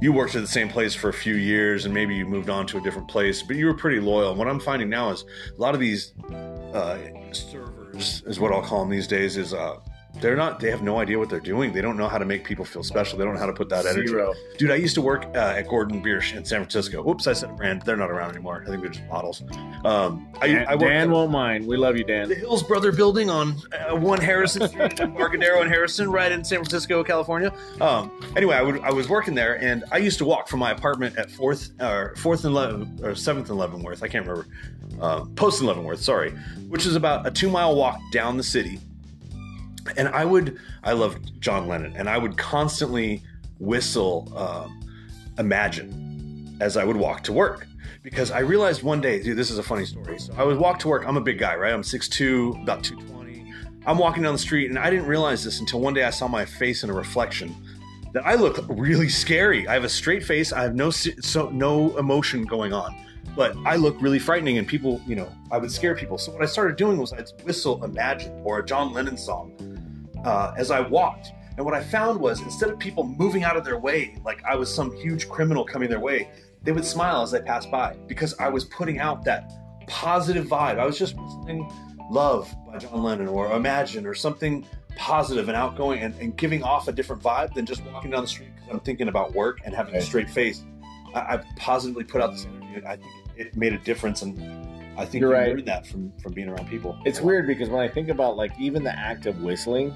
you 0.00 0.12
worked 0.12 0.34
at 0.34 0.42
the 0.42 0.48
same 0.48 0.68
place 0.68 0.94
for 0.94 1.08
a 1.08 1.12
few 1.12 1.34
years, 1.34 1.84
and 1.84 1.94
maybe 1.94 2.14
you 2.14 2.26
moved 2.26 2.50
on 2.50 2.66
to 2.68 2.78
a 2.78 2.80
different 2.80 3.08
place, 3.08 3.42
but 3.42 3.56
you 3.56 3.66
were 3.66 3.74
pretty 3.74 4.00
loyal. 4.00 4.30
And 4.30 4.38
what 4.38 4.48
I'm 4.48 4.60
finding 4.60 4.88
now 4.88 5.10
is 5.10 5.24
a 5.56 5.60
lot 5.60 5.74
of 5.74 5.80
these 5.80 6.12
uh, 6.74 6.98
servers, 7.32 8.22
is 8.26 8.38
what 8.38 8.52
I'll 8.52 8.62
call 8.62 8.80
them 8.80 8.90
these 8.90 9.06
days, 9.06 9.36
is. 9.36 9.54
Uh, 9.54 9.78
they're 10.20 10.36
not. 10.36 10.60
They 10.60 10.70
have 10.70 10.82
no 10.82 10.98
idea 10.98 11.18
what 11.18 11.28
they're 11.28 11.40
doing. 11.40 11.72
They 11.72 11.80
don't 11.80 11.96
know 11.96 12.08
how 12.08 12.18
to 12.18 12.24
make 12.24 12.44
people 12.44 12.64
feel 12.64 12.82
special. 12.82 13.18
They 13.18 13.24
don't 13.24 13.34
know 13.34 13.40
how 13.40 13.46
to 13.46 13.52
put 13.52 13.68
that 13.68 13.86
energy. 13.86 14.08
Zero. 14.08 14.34
Dude, 14.58 14.70
I 14.70 14.76
used 14.76 14.94
to 14.94 15.02
work 15.02 15.26
uh, 15.34 15.54
at 15.56 15.68
Gordon 15.68 16.02
Biersch 16.02 16.34
in 16.34 16.44
San 16.44 16.60
Francisco. 16.60 17.08
Oops, 17.08 17.26
I 17.26 17.32
said 17.32 17.50
a 17.50 17.52
brand. 17.52 17.82
They're 17.82 17.96
not 17.96 18.10
around 18.10 18.30
anymore. 18.30 18.64
I 18.66 18.70
think 18.70 18.82
they're 18.82 18.90
just 18.90 19.06
models. 19.08 19.42
Um, 19.84 20.28
I, 20.40 20.48
Dan, 20.48 20.66
I 20.68 20.74
worked 20.74 20.84
Dan 20.84 21.10
won't 21.10 21.30
mind. 21.30 21.66
We 21.66 21.76
love 21.76 21.96
you, 21.96 22.04
Dan. 22.04 22.28
the 22.28 22.34
Hills 22.34 22.62
Brother 22.62 22.92
Building 22.92 23.30
on 23.30 23.56
uh, 23.72 23.96
One 23.96 24.20
Harrison 24.20 24.68
Street, 24.68 24.98
Embarcadero 25.00 25.60
and 25.60 25.70
Harrison, 25.70 26.10
right 26.10 26.32
in 26.32 26.44
San 26.44 26.58
Francisco, 26.58 27.04
California. 27.04 27.52
Um, 27.80 28.10
anyway, 28.36 28.56
I, 28.56 28.62
would, 28.62 28.80
I 28.80 28.92
was 28.92 29.08
working 29.08 29.34
there, 29.34 29.62
and 29.62 29.84
I 29.92 29.98
used 29.98 30.18
to 30.18 30.24
walk 30.24 30.48
from 30.48 30.60
my 30.60 30.70
apartment 30.70 31.16
at 31.16 31.30
Fourth 31.30 31.70
or 31.80 32.14
Fourth 32.16 32.44
and 32.44 32.54
Leaven, 32.54 33.00
or 33.02 33.14
Seventh 33.14 33.50
and 33.50 33.58
Leavenworth. 33.58 34.02
I 34.02 34.08
can't 34.08 34.26
remember. 34.26 34.48
Um, 35.00 35.34
Post 35.34 35.60
and 35.60 35.68
Leavenworth, 35.68 36.00
sorry, 36.00 36.30
which 36.68 36.86
is 36.86 36.96
about 36.96 37.26
a 37.26 37.30
two 37.30 37.50
mile 37.50 37.74
walk 37.76 37.98
down 38.12 38.36
the 38.36 38.42
city. 38.42 38.80
And 39.96 40.08
I 40.08 40.24
would, 40.24 40.58
I 40.82 40.92
loved 40.92 41.40
John 41.40 41.68
Lennon, 41.68 41.94
and 41.96 42.08
I 42.08 42.18
would 42.18 42.36
constantly 42.36 43.22
whistle 43.58 44.32
um, 44.36 44.80
Imagine 45.38 46.56
as 46.60 46.76
I 46.78 46.84
would 46.84 46.96
walk 46.96 47.22
to 47.24 47.32
work 47.32 47.66
because 48.02 48.30
I 48.30 48.38
realized 48.38 48.82
one 48.82 49.00
day, 49.00 49.22
dude, 49.22 49.36
this 49.36 49.50
is 49.50 49.58
a 49.58 49.62
funny 49.62 49.84
story. 49.84 50.18
So 50.18 50.32
I 50.36 50.44
would 50.44 50.58
walk 50.58 50.78
to 50.80 50.88
work. 50.88 51.04
I'm 51.06 51.16
a 51.16 51.20
big 51.20 51.38
guy, 51.38 51.54
right? 51.56 51.74
I'm 51.74 51.82
6'2, 51.82 52.62
about 52.62 52.82
220. 52.82 53.52
I'm 53.84 53.98
walking 53.98 54.22
down 54.22 54.32
the 54.32 54.38
street, 54.38 54.70
and 54.70 54.78
I 54.78 54.88
didn't 54.90 55.06
realize 55.06 55.44
this 55.44 55.60
until 55.60 55.80
one 55.80 55.92
day 55.92 56.04
I 56.04 56.10
saw 56.10 56.26
my 56.26 56.44
face 56.44 56.84
in 56.84 56.90
a 56.90 56.94
reflection 56.94 57.54
that 58.14 58.26
I 58.26 58.34
look 58.34 58.64
really 58.68 59.08
scary. 59.08 59.68
I 59.68 59.74
have 59.74 59.84
a 59.84 59.88
straight 59.88 60.24
face. 60.24 60.52
I 60.52 60.62
have 60.62 60.74
no 60.74 60.90
so 60.90 61.50
no 61.50 61.96
emotion 61.98 62.44
going 62.44 62.72
on, 62.72 62.96
but 63.36 63.56
I 63.64 63.76
look 63.76 64.00
really 64.00 64.18
frightening. 64.18 64.58
And 64.58 64.66
people, 64.66 65.00
you 65.06 65.14
know, 65.14 65.30
I 65.50 65.58
would 65.58 65.70
scare 65.70 65.94
people. 65.94 66.18
So 66.18 66.32
what 66.32 66.42
I 66.42 66.46
started 66.46 66.76
doing 66.76 66.96
was 66.96 67.12
I'd 67.12 67.28
whistle 67.44 67.84
"Imagine" 67.84 68.32
or 68.42 68.58
a 68.58 68.64
John 68.64 68.92
Lennon 68.92 69.16
song 69.18 69.52
uh, 70.24 70.54
as 70.56 70.70
I 70.70 70.80
walked. 70.80 71.32
And 71.56 71.64
what 71.64 71.74
I 71.74 71.82
found 71.82 72.20
was 72.20 72.40
instead 72.40 72.70
of 72.70 72.78
people 72.78 73.04
moving 73.04 73.44
out 73.44 73.56
of 73.56 73.64
their 73.64 73.78
way 73.78 74.18
like 74.24 74.44
I 74.44 74.56
was 74.56 74.74
some 74.74 74.94
huge 74.96 75.28
criminal 75.28 75.64
coming 75.64 75.88
their 75.88 76.00
way, 76.00 76.28
they 76.62 76.72
would 76.72 76.84
smile 76.84 77.22
as 77.22 77.32
I 77.32 77.40
passed 77.40 77.70
by 77.70 77.96
because 78.06 78.34
I 78.38 78.48
was 78.48 78.64
putting 78.64 78.98
out 78.98 79.24
that 79.24 79.52
positive 79.86 80.46
vibe. 80.46 80.78
I 80.78 80.86
was 80.86 80.98
just 80.98 81.16
whistling 81.16 81.70
"Love" 82.10 82.52
by 82.66 82.78
John 82.78 83.02
Lennon 83.02 83.28
or 83.28 83.52
"Imagine" 83.52 84.06
or 84.06 84.14
something 84.14 84.66
positive 84.96 85.48
and 85.48 85.56
outgoing 85.56 86.00
and, 86.00 86.14
and 86.16 86.36
giving 86.36 86.62
off 86.62 86.88
a 86.88 86.92
different 86.92 87.22
vibe 87.22 87.52
than 87.54 87.66
just 87.66 87.84
walking 87.84 88.10
down 88.10 88.22
the 88.22 88.28
street 88.28 88.48
because 88.54 88.70
I'm 88.72 88.80
thinking 88.80 89.08
about 89.08 89.34
work 89.34 89.58
and 89.64 89.74
having 89.74 89.94
a 89.94 90.00
straight 90.00 90.30
face. 90.30 90.64
I, 91.14 91.20
I 91.20 91.44
positively 91.56 92.04
put 92.04 92.22
out 92.22 92.32
this 92.32 92.46
energy. 92.46 92.86
I 92.86 92.96
think 92.96 93.25
it 93.36 93.56
made 93.56 93.72
a 93.72 93.78
difference, 93.78 94.22
and 94.22 94.38
I 94.98 95.04
think 95.04 95.20
You're 95.22 95.30
you 95.32 95.36
right. 95.38 95.56
learn 95.56 95.64
that 95.66 95.86
from 95.86 96.12
from 96.22 96.32
being 96.32 96.48
around 96.48 96.68
people. 96.68 96.98
It's 97.04 97.20
weird 97.20 97.46
because 97.46 97.68
when 97.68 97.80
I 97.80 97.88
think 97.88 98.08
about 98.08 98.36
like 98.36 98.52
even 98.58 98.82
the 98.84 98.96
act 98.98 99.26
of 99.26 99.42
whistling, 99.42 99.94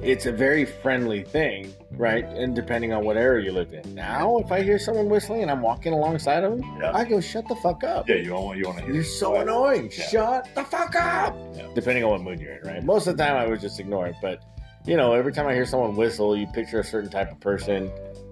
it's 0.00 0.26
a 0.26 0.32
very 0.32 0.64
friendly 0.64 1.24
thing, 1.24 1.72
right? 1.92 2.24
And 2.24 2.54
depending 2.54 2.92
on 2.92 3.04
what 3.04 3.16
area 3.16 3.44
you 3.44 3.50
live 3.52 3.72
in. 3.72 3.94
Now, 3.96 4.38
if 4.38 4.52
I 4.52 4.62
hear 4.62 4.78
someone 4.78 5.08
whistling 5.08 5.42
and 5.42 5.50
I'm 5.50 5.60
walking 5.62 5.92
alongside 5.92 6.44
of 6.44 6.56
them, 6.58 6.78
Yeah. 6.80 6.92
I 6.94 7.04
go, 7.04 7.20
"Shut 7.20 7.48
the 7.48 7.56
fuck 7.56 7.82
up! 7.82 8.08
Yeah, 8.08 8.16
you 8.16 8.26
don't 8.28 8.44
want 8.44 8.58
you 8.58 8.66
want 8.66 8.78
to 8.78 8.84
hear. 8.84 8.94
You're 8.94 9.02
so 9.04 9.36
annoying! 9.40 9.90
Yeah. 9.96 10.04
Shut 10.04 10.48
the 10.54 10.62
fuck 10.64 10.94
up!" 10.94 11.36
Yeah. 11.56 11.66
Depending 11.74 12.04
on 12.04 12.10
what 12.10 12.20
mood 12.22 12.38
you're 12.40 12.54
in, 12.58 12.68
right? 12.68 12.84
Most 12.84 13.08
of 13.08 13.16
the 13.16 13.24
time, 13.24 13.36
I 13.36 13.46
would 13.48 13.60
just 13.60 13.80
ignore 13.80 14.06
it. 14.06 14.14
But 14.22 14.42
you 14.86 14.96
know, 14.96 15.12
every 15.14 15.32
time 15.32 15.46
I 15.48 15.54
hear 15.54 15.66
someone 15.66 15.96
whistle, 15.96 16.36
you 16.36 16.46
picture 16.46 16.78
a 16.78 16.84
certain 16.84 17.10
type 17.10 17.32
of 17.32 17.40
person, 17.40 17.90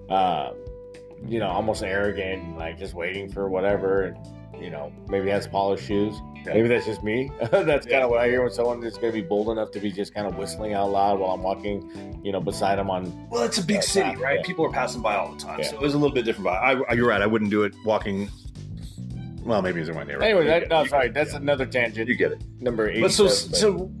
uh, 0.09 0.51
you 1.25 1.39
know, 1.39 1.47
almost 1.47 1.83
arrogant, 1.83 2.57
like 2.57 2.77
just 2.77 2.93
waiting 2.93 3.31
for 3.31 3.49
whatever. 3.49 4.03
And, 4.03 4.63
you 4.63 4.69
know, 4.71 4.91
maybe 5.07 5.29
has 5.29 5.47
polished 5.47 5.85
shoes. 5.85 6.15
Yeah. 6.45 6.53
Maybe 6.55 6.67
that's 6.67 6.85
just 6.85 7.03
me. 7.03 7.29
that's 7.51 7.85
Yeah. 7.85 7.91
kind 7.93 8.03
of 8.03 8.09
what 8.09 8.19
I 8.19 8.27
hear 8.27 8.41
when 8.41 8.51
someone 8.51 8.83
is 8.83 8.97
going 8.97 9.13
to 9.13 9.21
be 9.21 9.27
bold 9.27 9.49
enough 9.49 9.71
to 9.71 9.79
be 9.79 9.91
just 9.91 10.13
kind 10.15 10.25
of 10.27 10.35
whistling 10.37 10.73
out 10.73 10.89
loud 10.91 11.19
while 11.19 11.31
I'm 11.31 11.43
walking, 11.43 12.19
you 12.23 12.31
know, 12.31 12.39
beside 12.39 12.77
them 12.79 12.89
on. 12.89 13.27
Well, 13.29 13.43
it's 13.43 13.57
a 13.59 13.63
big 13.63 13.75
Yeah, 13.77 13.81
city, 13.81 14.09
yeah. 14.17 14.23
right? 14.23 14.43
People 14.43 14.65
are 14.65 14.71
passing 14.71 15.01
by 15.01 15.15
all 15.15 15.31
the 15.33 15.39
time, 15.39 15.59
Yeah. 15.59 15.67
so 15.69 15.75
it 15.75 15.81
was 15.81 15.93
a 15.93 15.97
little 15.97 16.13
bit 16.13 16.25
different. 16.25 16.47
Vibe. 16.47 16.83
I, 16.89 16.93
you're 16.93 17.07
right. 17.07 17.21
I 17.21 17.27
wouldn't 17.27 17.51
do 17.51 17.63
it 17.63 17.75
walking. 17.85 18.29
Well, 19.43 19.61
maybe 19.61 19.79
it's 19.79 19.89
in 19.89 19.95
my 19.95 20.03
neighborhood. 20.03 20.23
Anyway, 20.23 20.45
that, 20.47 20.69
no, 20.69 20.85
sorry, 20.85 21.09
that's 21.09 21.31
yeah. 21.31 21.37
another 21.37 21.65
tangent. 21.65 22.09
you 22.09 22.15
get 22.15 22.31
it. 22.33 22.41
Number 22.59 22.89
eight. 22.89 23.01
But 23.01 23.11
so, 23.11 23.27
so 23.27 23.91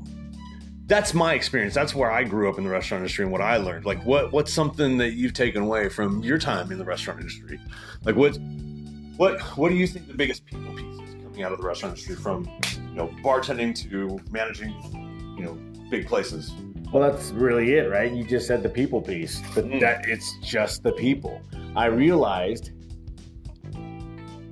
that's 0.87 1.13
my 1.13 1.33
experience. 1.33 1.73
That's 1.73 1.93
where 1.93 2.09
I 2.11 2.23
grew 2.23 2.49
up 2.49 2.57
in 2.57 2.63
the 2.63 2.69
restaurant 2.69 3.01
industry 3.01 3.23
and 3.23 3.31
what 3.31 3.41
I 3.41 3.57
learned. 3.57 3.85
Like, 3.85 4.03
what 4.05 4.31
what's 4.31 4.51
something 4.51 4.97
that 4.97 5.11
you've 5.13 5.33
taken 5.33 5.61
away 5.63 5.89
from 5.89 6.21
your 6.23 6.37
time 6.37 6.71
in 6.71 6.77
the 6.77 6.85
restaurant 6.85 7.19
industry? 7.19 7.59
Like, 8.03 8.15
what 8.15 8.37
what 9.17 9.39
what 9.57 9.69
do 9.69 9.75
you 9.75 9.85
think 9.87 10.07
the 10.07 10.13
biggest 10.13 10.45
people 10.45 10.73
piece 10.73 10.95
is 11.09 11.13
coming 11.23 11.43
out 11.43 11.51
of 11.51 11.59
the 11.59 11.67
restaurant 11.67 11.93
industry 11.95 12.15
from 12.15 12.45
you 12.89 12.95
know 12.95 13.07
bartending 13.23 13.75
to 13.89 14.19
managing 14.31 14.73
you 15.37 15.43
know 15.45 15.53
big 15.89 16.07
places? 16.07 16.53
Well, 16.93 17.11
that's 17.11 17.31
really 17.31 17.73
it, 17.73 17.89
right? 17.91 18.09
You 18.09 18.23
just 18.23 18.47
said 18.47 18.63
the 18.63 18.69
people 18.69 19.01
piece, 19.01 19.41
but 19.53 19.65
Mm. 19.65 19.81
that 19.81 20.07
it's 20.07 20.37
just 20.41 20.83
the 20.83 20.93
people. 20.93 21.41
I 21.75 21.87
realized 21.87 22.71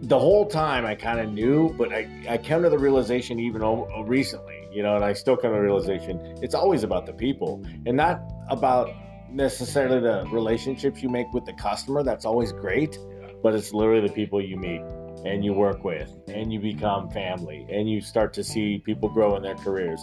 the 0.02 0.20
whole 0.20 0.46
time 0.46 0.86
I 0.86 0.96
kind 0.96 1.20
of 1.22 1.32
knew, 1.32 1.74
but 1.78 1.94
I, 1.94 2.08
I 2.30 2.38
came 2.38 2.62
to 2.64 2.70
the 2.70 2.78
realization 2.78 3.40
even 3.40 3.64
o- 3.64 4.04
recently, 4.06 4.55
you 4.76 4.84
know, 4.84 4.96
and 4.96 5.06
I 5.06 5.14
still 5.14 5.38
come 5.38 5.52
to 5.52 5.58
the 5.58 5.64
realization 5.64 6.20
it's 6.42 6.56
always 6.56 6.84
about 6.84 7.06
the 7.06 7.14
people 7.14 7.64
and 7.86 7.96
not 7.96 8.22
about 8.50 8.90
necessarily 9.32 10.00
the 10.00 10.26
relationships 10.32 11.02
you 11.02 11.10
make 11.10 11.32
with 11.34 11.46
the 11.46 11.54
customer. 11.54 12.04
That's 12.04 12.26
always 12.26 12.52
great, 12.52 12.98
but 13.42 13.56
it's 13.56 13.74
literally 13.74 14.08
the 14.08 14.14
people 14.14 14.42
you 14.42 14.58
meet 14.58 14.82
and 15.26 15.44
you 15.44 15.54
work 15.54 15.84
with 15.84 16.12
and 16.28 16.54
you 16.54 16.60
become 16.60 17.10
family 17.10 17.66
and 17.70 17.90
you 17.90 18.02
start 18.02 18.34
to 18.34 18.44
see 18.44 18.80
people 18.86 19.10
grow 19.10 19.36
in 19.36 19.42
their 19.42 19.56
careers 19.56 20.02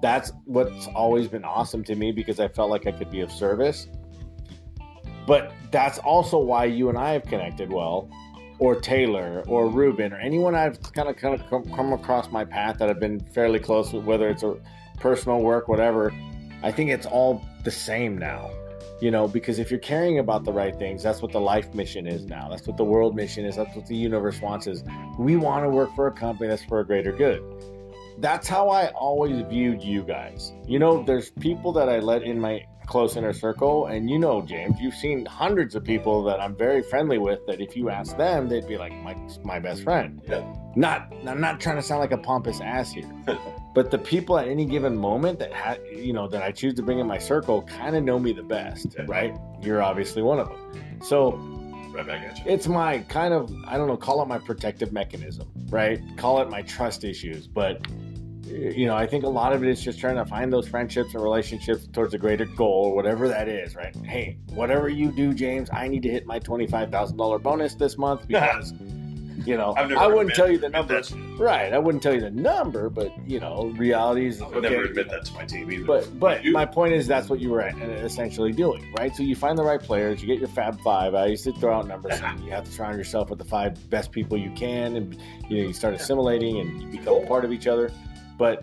that's 0.00 0.32
what's 0.44 0.86
always 0.88 1.28
been 1.28 1.44
awesome 1.44 1.82
to 1.84 1.94
me 1.94 2.12
because 2.12 2.38
I 2.38 2.48
felt 2.48 2.70
like 2.70 2.86
I 2.86 2.92
could 2.92 3.10
be 3.10 3.20
of 3.20 3.32
service. 3.32 3.88
But 5.26 5.52
that's 5.70 5.98
also 5.98 6.38
why 6.38 6.66
you 6.66 6.88
and 6.88 6.98
I 6.98 7.12
have 7.12 7.24
connected 7.24 7.72
well, 7.72 8.08
or 8.58 8.74
Taylor, 8.80 9.44
or 9.46 9.68
Ruben, 9.68 10.12
or 10.12 10.16
anyone 10.16 10.54
I've 10.54 10.80
kind 10.92 11.08
of 11.08 11.16
kind 11.16 11.34
of 11.38 11.48
come, 11.48 11.64
come 11.74 11.92
across 11.92 12.30
my 12.30 12.44
path 12.44 12.78
that 12.78 12.88
I've 12.88 13.00
been 13.00 13.20
fairly 13.20 13.58
close 13.58 13.92
with, 13.92 14.04
whether 14.04 14.28
it's 14.28 14.42
a 14.42 14.56
personal 14.98 15.40
work, 15.40 15.68
whatever. 15.68 16.12
I 16.62 16.72
think 16.72 16.90
it's 16.90 17.06
all 17.06 17.44
the 17.64 17.70
same 17.70 18.16
now. 18.16 18.50
You 18.98 19.10
know, 19.10 19.28
because 19.28 19.58
if 19.58 19.70
you're 19.70 19.78
caring 19.78 20.20
about 20.20 20.44
the 20.44 20.52
right 20.52 20.74
things, 20.74 21.02
that's 21.02 21.20
what 21.20 21.30
the 21.30 21.40
life 21.40 21.74
mission 21.74 22.06
is 22.06 22.24
now. 22.24 22.48
That's 22.48 22.66
what 22.66 22.78
the 22.78 22.84
world 22.84 23.14
mission 23.14 23.44
is. 23.44 23.56
That's 23.56 23.76
what 23.76 23.84
the 23.86 23.94
universe 23.94 24.40
wants 24.40 24.66
is 24.66 24.82
we 25.18 25.36
want 25.36 25.66
to 25.66 25.68
work 25.68 25.94
for 25.94 26.06
a 26.06 26.12
company 26.12 26.48
that's 26.48 26.64
for 26.64 26.80
a 26.80 26.86
greater 26.86 27.12
good. 27.12 27.42
That's 28.18 28.48
how 28.48 28.70
I 28.70 28.88
always 28.92 29.42
viewed 29.50 29.82
you 29.82 30.02
guys. 30.02 30.54
You 30.66 30.78
know, 30.78 31.02
there's 31.02 31.28
people 31.28 31.72
that 31.72 31.90
I 31.90 31.98
let 31.98 32.22
in 32.22 32.40
my 32.40 32.64
close 32.86 33.16
inner 33.16 33.32
circle, 33.32 33.86
and 33.86 34.08
you 34.08 34.18
know, 34.18 34.42
James, 34.42 34.78
you've 34.80 34.94
seen 34.94 35.26
hundreds 35.26 35.74
of 35.74 35.84
people 35.84 36.22
that 36.24 36.40
I'm 36.40 36.54
very 36.56 36.82
friendly 36.82 37.18
with 37.18 37.44
that 37.46 37.60
if 37.60 37.76
you 37.76 37.90
ask 37.90 38.16
them, 38.16 38.48
they'd 38.48 38.66
be 38.66 38.76
like 38.78 38.92
my 39.02 39.16
my 39.44 39.58
best 39.58 39.82
friend. 39.82 40.22
Yeah. 40.28 40.44
Not 40.76 41.12
I'm 41.26 41.40
not 41.40 41.60
trying 41.60 41.76
to 41.76 41.82
sound 41.82 42.00
like 42.00 42.12
a 42.12 42.18
pompous 42.18 42.60
ass 42.60 42.92
here. 42.92 43.10
but 43.74 43.90
the 43.90 43.98
people 43.98 44.38
at 44.38 44.48
any 44.48 44.64
given 44.64 44.96
moment 44.96 45.38
that 45.40 45.52
ha- 45.52 45.76
you 45.90 46.12
know 46.12 46.28
that 46.28 46.42
I 46.42 46.52
choose 46.52 46.74
to 46.74 46.82
bring 46.82 46.98
in 46.98 47.06
my 47.06 47.18
circle 47.18 47.62
kind 47.62 47.96
of 47.96 48.04
know 48.04 48.18
me 48.18 48.32
the 48.32 48.42
best, 48.42 48.94
Yeah. 48.96 49.04
right? 49.08 49.36
You're 49.62 49.82
obviously 49.82 50.22
one 50.22 50.38
of 50.38 50.48
them. 50.48 51.02
So 51.02 51.32
Right 51.92 52.06
back 52.06 52.22
at 52.28 52.38
you. 52.38 52.44
it's 52.46 52.68
my 52.68 52.98
kind 53.08 53.32
of 53.32 53.50
I 53.66 53.76
don't 53.78 53.86
know, 53.88 53.96
call 53.96 54.20
it 54.22 54.28
my 54.28 54.38
protective 54.38 54.92
mechanism, 54.92 55.48
right? 55.70 56.00
Call 56.18 56.40
it 56.42 56.50
my 56.50 56.60
trust 56.62 57.04
issues, 57.04 57.46
but 57.46 57.80
you 58.46 58.86
know, 58.86 58.96
I 58.96 59.06
think 59.06 59.24
a 59.24 59.28
lot 59.28 59.52
of 59.52 59.62
it 59.62 59.68
is 59.68 59.82
just 59.82 59.98
trying 59.98 60.16
to 60.16 60.24
find 60.24 60.52
those 60.52 60.68
friendships 60.68 61.14
and 61.14 61.22
relationships 61.22 61.86
towards 61.92 62.14
a 62.14 62.18
greater 62.18 62.44
goal 62.44 62.86
or 62.86 62.94
whatever 62.94 63.28
that 63.28 63.48
is, 63.48 63.74
right? 63.74 63.94
Hey, 63.96 64.38
whatever 64.50 64.88
you 64.88 65.10
do, 65.10 65.34
James, 65.34 65.68
I 65.72 65.88
need 65.88 66.02
to 66.04 66.10
hit 66.10 66.26
my 66.26 66.38
twenty-five 66.38 66.90
thousand 66.90 67.16
dollar 67.16 67.38
bonus 67.38 67.74
this 67.74 67.98
month 67.98 68.26
because 68.28 68.72
you 69.44 69.56
know 69.56 69.74
I 69.76 70.06
wouldn't 70.06 70.34
tell 70.34 70.50
you 70.50 70.58
the 70.58 70.68
number, 70.68 71.02
right? 71.38 71.72
I 71.72 71.78
wouldn't 71.78 72.02
tell 72.02 72.14
you 72.14 72.20
the 72.20 72.30
number, 72.30 72.88
but 72.88 73.12
you 73.28 73.38
know, 73.38 73.72
realities. 73.76 74.40
I 74.42 74.48
would 74.48 74.62
never 74.62 74.84
admit 74.84 75.08
that 75.10 75.24
to 75.26 75.34
my 75.34 75.44
team 75.44 75.70
either. 75.70 75.84
But 75.84 76.18
but 76.18 76.44
my 76.46 76.64
point 76.64 76.94
is 76.94 77.06
that's 77.06 77.28
what 77.28 77.40
you 77.40 77.50
were 77.50 77.60
essentially 77.60 78.52
doing, 78.52 78.92
right? 78.98 79.14
So 79.14 79.22
you 79.22 79.36
find 79.36 79.56
the 79.58 79.64
right 79.64 79.80
players, 79.80 80.20
you 80.20 80.26
get 80.26 80.38
your 80.38 80.48
Fab 80.48 80.80
Five. 80.80 81.14
I 81.14 81.26
used 81.26 81.44
to 81.44 81.52
throw 81.52 81.78
out 81.78 81.86
numbers. 81.86 82.20
and 82.20 82.40
you 82.44 82.50
have 82.50 82.64
to 82.64 82.72
surround 82.72 82.96
yourself 82.96 83.30
with 83.30 83.38
the 83.38 83.44
five 83.44 83.88
best 83.90 84.12
people 84.12 84.36
you 84.38 84.50
can, 84.52 84.96
and 84.96 85.14
you 85.48 85.62
know 85.62 85.68
you 85.68 85.72
start 85.72 85.94
assimilating 85.94 86.58
and 86.60 86.82
you 86.82 86.88
become 86.88 87.22
a 87.22 87.26
part 87.26 87.44
of 87.44 87.52
each 87.52 87.66
other. 87.66 87.90
But 88.38 88.62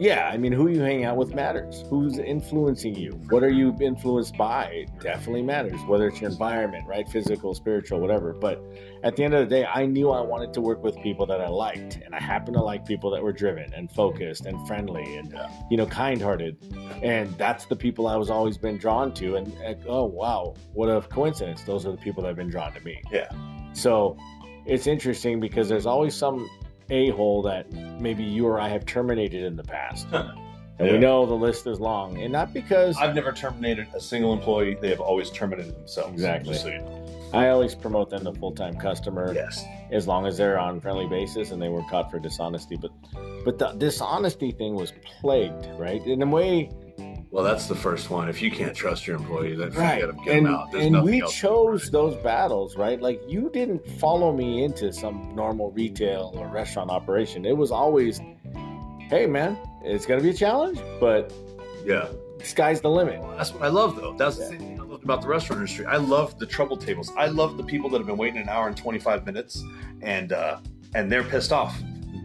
yeah, 0.00 0.28
I 0.28 0.36
mean, 0.36 0.50
who 0.50 0.66
you 0.68 0.80
hang 0.80 1.04
out 1.04 1.16
with 1.16 1.36
matters. 1.36 1.84
Who's 1.88 2.18
influencing 2.18 2.96
you? 2.96 3.12
What 3.28 3.44
are 3.44 3.48
you 3.48 3.76
influenced 3.80 4.36
by? 4.36 4.64
It 4.66 4.90
definitely 5.00 5.42
matters. 5.42 5.80
Whether 5.86 6.08
it's 6.08 6.20
your 6.20 6.30
environment, 6.30 6.84
right, 6.88 7.08
physical, 7.08 7.54
spiritual, 7.54 8.00
whatever. 8.00 8.32
But 8.32 8.60
at 9.04 9.14
the 9.14 9.22
end 9.22 9.34
of 9.34 9.48
the 9.48 9.54
day, 9.54 9.64
I 9.72 9.86
knew 9.86 10.10
I 10.10 10.20
wanted 10.20 10.52
to 10.54 10.60
work 10.60 10.82
with 10.82 11.00
people 11.00 11.26
that 11.26 11.40
I 11.40 11.46
liked, 11.46 12.00
and 12.04 12.12
I 12.12 12.20
happen 12.20 12.54
to 12.54 12.60
like 12.60 12.84
people 12.84 13.08
that 13.12 13.22
were 13.22 13.32
driven 13.32 13.72
and 13.72 13.88
focused 13.92 14.46
and 14.46 14.66
friendly 14.66 15.16
and 15.16 15.30
Yeah. 15.32 15.48
you 15.70 15.76
know 15.76 15.86
kind-hearted, 15.86 16.56
and 17.00 17.32
that's 17.38 17.66
the 17.66 17.76
people 17.76 18.08
I 18.08 18.16
was 18.16 18.30
always 18.30 18.58
been 18.58 18.78
drawn 18.78 19.14
to. 19.14 19.36
And 19.36 19.52
uh, 19.64 19.74
oh 19.86 20.06
wow, 20.06 20.54
what 20.72 20.86
a 20.86 21.02
coincidence! 21.02 21.62
Those 21.62 21.86
are 21.86 21.92
the 21.92 21.98
people 21.98 22.22
that 22.24 22.30
have 22.30 22.36
been 22.36 22.50
drawn 22.50 22.72
to 22.74 22.80
me. 22.80 23.00
Yeah. 23.12 23.28
So 23.74 24.16
it's 24.66 24.88
interesting 24.88 25.38
because 25.38 25.68
there's 25.68 25.86
always 25.86 26.16
some 26.16 26.50
a 26.90 27.10
hole 27.10 27.42
that 27.42 27.66
maybe 28.00 28.22
you 28.24 28.46
or 28.46 28.60
I 28.60 28.68
have 28.68 28.86
terminated 28.86 29.44
in 29.44 29.56
the 29.56 29.64
past. 29.64 30.06
And 30.12 30.88
Yeah. 30.88 30.92
we 30.94 30.98
know 30.98 31.24
the 31.24 31.34
list 31.34 31.66
is 31.68 31.78
long, 31.78 32.20
and 32.20 32.32
not 32.32 32.52
because 32.52 32.96
I've 32.96 33.14
never 33.14 33.30
terminated 33.30 33.86
a 33.94 34.00
single 34.00 34.32
employee. 34.32 34.76
They 34.80 34.88
have 34.90 35.00
always 35.00 35.30
terminated 35.30 35.76
themselves. 35.76 36.14
Exactly. 36.14 36.54
So 36.54 36.68
you 36.68 36.78
know. 36.78 37.00
I 37.32 37.48
always 37.48 37.74
promote 37.76 38.10
them 38.10 38.24
to 38.24 38.32
full 38.32 38.52
time 38.52 38.74
customer. 38.76 39.32
Yes. 39.32 39.64
as 39.92 40.08
long 40.08 40.26
as 40.26 40.36
they're 40.36 40.58
on 40.58 40.80
friendly 40.80 41.06
basis 41.06 41.50
and 41.52 41.62
they 41.62 41.68
were 41.68 41.82
caught 41.90 42.10
for 42.10 42.18
dishonesty. 42.18 42.76
But 42.76 42.90
but 43.44 43.58
the 43.58 43.72
dishonesty 43.74 44.50
thing 44.50 44.74
was 44.74 44.92
plagued, 45.20 45.68
right? 45.78 46.04
In 46.06 46.20
a 46.22 46.26
way, 46.26 46.70
Well, 47.34 47.42
that's 47.42 47.66
the 47.66 47.74
first 47.74 48.10
one. 48.10 48.28
If 48.28 48.40
you 48.40 48.48
can't 48.48 48.76
trust 48.76 49.08
your 49.08 49.16
employee, 49.16 49.56
then 49.56 49.70
right? 49.72 50.00
forget 50.00 50.14
them. 50.14 50.24
Get 50.24 50.36
And, 50.36 50.46
them 50.46 50.54
out. 50.54 50.70
There's 50.70 50.84
and 50.84 50.92
nothing 50.92 51.10
we 51.10 51.20
chose 51.22 51.90
those 51.90 52.14
battles, 52.22 52.76
right? 52.76 53.02
Like 53.02 53.20
you 53.26 53.50
didn't 53.52 53.84
follow 53.98 54.32
me 54.32 54.62
into 54.62 54.92
some 54.92 55.34
normal 55.34 55.72
retail 55.72 56.32
or 56.36 56.46
restaurant 56.46 56.90
operation. 56.92 57.44
It 57.44 57.56
was 57.56 57.72
always, 57.72 58.20
hey 59.10 59.26
man, 59.26 59.58
it's 59.82 60.06
gonna 60.06 60.22
be 60.22 60.30
a 60.30 60.34
challenge, 60.34 60.78
but 61.00 61.32
Yeah. 61.84 62.06
sky's 62.44 62.80
the 62.80 62.88
limit. 62.90 63.20
That's 63.36 63.52
what 63.52 63.64
I 63.64 63.68
love, 63.68 63.96
though. 63.96 64.14
That's 64.16 64.36
the 64.36 64.44
same 64.44 64.58
thing 64.60 64.80
I 64.80 64.84
loved 64.84 65.02
about 65.02 65.20
the 65.22 65.26
restaurant 65.26 65.58
industry. 65.62 65.86
I 65.86 65.96
love 65.96 66.38
the 66.38 66.46
trouble 66.46 66.76
tables. 66.76 67.10
I 67.16 67.26
love 67.26 67.56
the 67.56 67.64
people 67.64 67.90
that 67.90 67.98
have 67.98 68.06
been 68.06 68.16
waiting 68.16 68.40
an 68.42 68.48
hour 68.48 68.68
and 68.68 68.76
25 68.76 69.26
minutes 69.26 69.60
and 70.02 70.32
uh, 70.32 70.58
and 70.94 71.10
they're 71.10 71.24
pissed 71.24 71.50
off. 71.52 71.76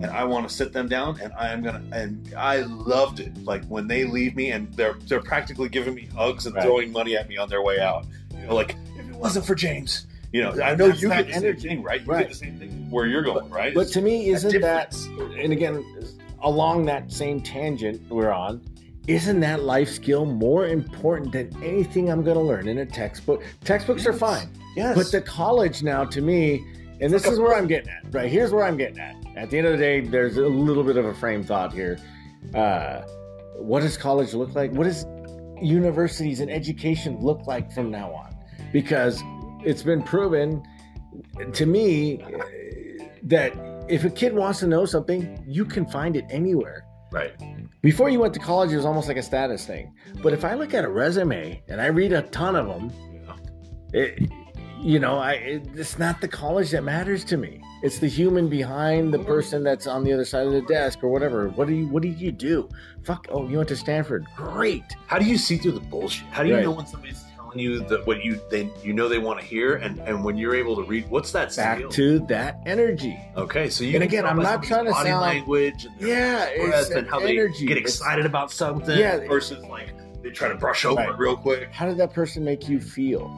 And 0.01 0.11
I 0.11 0.23
want 0.23 0.47
to 0.47 0.53
sit 0.53 0.71
them 0.71 0.87
down, 0.87 1.19
and 1.21 1.33
I 1.33 1.49
am 1.49 1.61
gonna. 1.61 1.81
And 1.91 2.33
I 2.37 2.59
loved 2.61 3.19
it. 3.19 3.31
Like 3.43 3.63
when 3.65 3.87
they 3.87 4.05
leave 4.05 4.35
me, 4.35 4.51
and 4.51 4.71
they're 4.75 4.95
they're 5.07 5.21
practically 5.21 5.69
giving 5.69 5.93
me 5.93 6.07
hugs 6.15 6.45
and 6.45 6.55
Right. 6.55 6.63
throwing 6.63 6.91
money 6.91 7.17
at 7.17 7.27
me 7.27 7.37
on 7.37 7.49
their 7.49 7.61
way 7.61 7.79
out. 7.79 8.05
You 8.39 8.47
know, 8.47 8.55
like 8.55 8.75
if 8.97 9.09
it 9.09 9.15
wasn't 9.15 9.45
for 9.45 9.55
James, 9.55 10.07
you 10.31 10.41
know, 10.41 10.51
I 10.61 10.75
know 10.75 10.87
That's 10.87 11.01
you 11.01 11.09
that 11.09 11.27
get 11.27 11.27
the 11.41 11.47
energy. 11.47 11.59
same 11.61 11.69
thing, 11.77 11.83
right? 11.83 12.01
You 12.01 12.07
Right. 12.07 12.19
get 12.21 12.29
the 12.29 12.35
same 12.35 12.57
thing 12.57 12.69
where 12.89 13.07
you're 13.07 13.21
going, 13.23 13.49
right? 13.49 13.73
But 13.73 13.87
to 13.89 14.01
me, 14.01 14.29
isn't 14.29 14.61
that 14.61 14.91
difference. 14.91 15.35
and 15.37 15.51
again, 15.51 15.83
along 16.41 16.85
that 16.85 17.11
same 17.11 17.41
tangent 17.41 18.01
we're 18.09 18.31
on, 18.31 18.61
isn't 19.07 19.39
that 19.41 19.63
life 19.63 19.89
skill 19.89 20.25
more 20.25 20.67
important 20.67 21.31
than 21.33 21.51
anything 21.63 22.09
I'm 22.09 22.23
going 22.23 22.37
to 22.37 22.43
learn 22.43 22.67
in 22.67 22.77
a 22.77 22.85
textbook? 22.85 23.43
Textbooks 23.65 24.05
are 24.05 24.13
fine, 24.13 24.49
yes, 24.75 24.95
but 24.95 25.11
the 25.11 25.19
college 25.21 25.81
now, 25.83 26.05
to 26.05 26.21
me, 26.21 26.63
and 27.01 27.11
this 27.13 27.23
like 27.23 27.31
a 27.31 27.33
is 27.33 27.39
where 27.39 27.55
I'm 27.55 27.67
getting 27.67 27.89
at. 27.89 28.13
Right 28.13 28.29
here's 28.31 28.51
where 28.51 28.63
I'm 28.65 28.77
getting 28.77 28.99
at. 28.99 29.15
At 29.35 29.49
the 29.49 29.57
end 29.57 29.67
of 29.67 29.73
the 29.73 29.77
day, 29.79 30.01
there's 30.01 30.37
a 30.37 30.41
little 30.47 30.83
bit 30.83 30.97
of 30.97 31.05
a 31.05 31.13
frame 31.13 31.43
thought 31.43 31.71
here. 31.73 31.97
Uh, 32.53 33.01
what 33.55 33.81
does 33.81 33.97
college 33.97 34.33
look 34.33 34.55
like? 34.55 34.71
What 34.71 34.85
does 34.85 35.05
universities 35.61 36.39
and 36.39 36.49
education 36.49 37.19
look 37.19 37.45
like 37.47 37.71
from 37.71 37.91
now 37.91 38.11
on? 38.13 38.35
Because 38.71 39.21
it's 39.65 39.83
been 39.83 40.01
proven 40.03 40.63
to 41.53 41.65
me 41.65 42.21
uh, 42.21 42.29
that 43.23 43.53
if 43.89 44.03
a 44.05 44.09
kid 44.09 44.33
wants 44.33 44.59
to 44.59 44.67
know 44.67 44.85
something, 44.85 45.43
you 45.47 45.65
can 45.65 45.85
find 45.85 46.15
it 46.15 46.25
anywhere. 46.29 46.85
right. 47.11 47.31
Before 47.81 48.09
you 48.09 48.19
went 48.19 48.33
to 48.33 48.41
college, 48.41 48.73
it 48.73 48.75
was 48.75 48.85
almost 48.85 49.07
like 49.07 49.15
a 49.15 49.23
status 49.23 49.65
thing. 49.65 49.93
But 50.21 50.33
if 50.33 50.43
I 50.43 50.53
look 50.55 50.73
at 50.73 50.83
a 50.83 50.89
resume 50.89 51.63
and 51.69 51.79
I 51.79 51.85
read 51.87 52.11
a 52.11 52.23
ton 52.23 52.57
of 52.57 52.67
them, 52.67 52.91
Yeah. 53.13 53.35
it, 54.01 54.29
you 54.81 54.99
know, 54.99 55.17
I 55.17 55.33
it, 55.33 55.63
it's 55.75 55.99
not 55.99 56.21
the 56.21 56.27
college 56.27 56.71
that 56.71 56.83
matters 56.83 57.23
to 57.25 57.37
me. 57.37 57.61
It's 57.83 57.99
the 57.99 58.07
human 58.07 58.49
behind 58.49 59.13
the 59.13 59.19
person 59.19 59.63
that's 59.63 59.87
on 59.87 60.03
the 60.03 60.11
other 60.13 60.25
side 60.25 60.45
of 60.47 60.53
the 60.53 60.61
desk 60.61 61.03
or 61.03 61.09
whatever. 61.09 61.49
What 61.49 61.67
do 61.67 61.73
you 61.73 61.87
What 61.87 62.03
did 62.03 62.19
you 62.19 62.31
do? 62.31 62.69
Fuck. 63.03 63.27
Oh, 63.29 63.47
you 63.47 63.57
went 63.57 63.69
to 63.69 63.75
Stanford. 63.75 64.25
Great. 64.35 64.83
How 65.07 65.17
do 65.19 65.25
you 65.25 65.37
see 65.37 65.57
through 65.57 65.73
the 65.73 65.79
bullshit? 65.79 66.27
How 66.27 66.43
do 66.43 66.49
you 66.49 66.55
Right. 66.55 66.63
know 66.63 66.71
when 66.71 66.85
somebody's 66.85 67.23
telling 67.35 67.59
you 67.59 67.79
that 67.87 68.05
what 68.05 68.23
you 68.23 68.39
they 68.51 68.69
you 68.83 68.93
know 68.93 69.07
they 69.09 69.17
want 69.19 69.39
to 69.39 69.45
hear, 69.45 69.75
and 69.77 69.99
and 69.99 70.23
when 70.23 70.37
you're 70.37 70.55
able 70.55 70.75
to 70.75 70.83
read, 70.83 71.09
what's 71.09 71.31
that 71.31 71.55
Back 71.55 71.89
to 71.91 72.19
that 72.27 72.59
energy. 72.65 73.17
okay, 73.37 73.69
so 73.69 73.83
you 73.83 73.91
And 73.95 74.03
can 74.03 74.03
again, 74.03 74.25
I'm 74.25 74.37
not 74.37 74.61
trying 74.63 74.85
to 74.85 74.91
body 74.91 75.09
sound- 75.09 75.21
language, 75.21 75.85
and 75.85 76.07
Yeah, 76.07 76.45
it's 76.51 76.89
and 76.91 77.07
how 77.07 77.19
energy. 77.19 77.59
they 77.61 77.65
get 77.67 77.77
It's- 77.77 77.95
excited 77.95 78.25
about 78.25 78.51
something, 78.51 78.97
Yeah. 78.97 79.25
versus 79.27 79.63
like 79.65 79.89
they 80.21 80.29
try 80.29 80.49
to 80.49 80.55
brush 80.55 80.85
over 80.85 80.95
Right. 81.01 81.09
it 81.09 81.17
real 81.17 81.35
quick. 81.37 81.69
How 81.71 81.85
did 81.87 81.97
that 81.97 82.13
person 82.13 82.43
make 82.43 82.67
you 82.69 82.79
feel? 82.79 83.31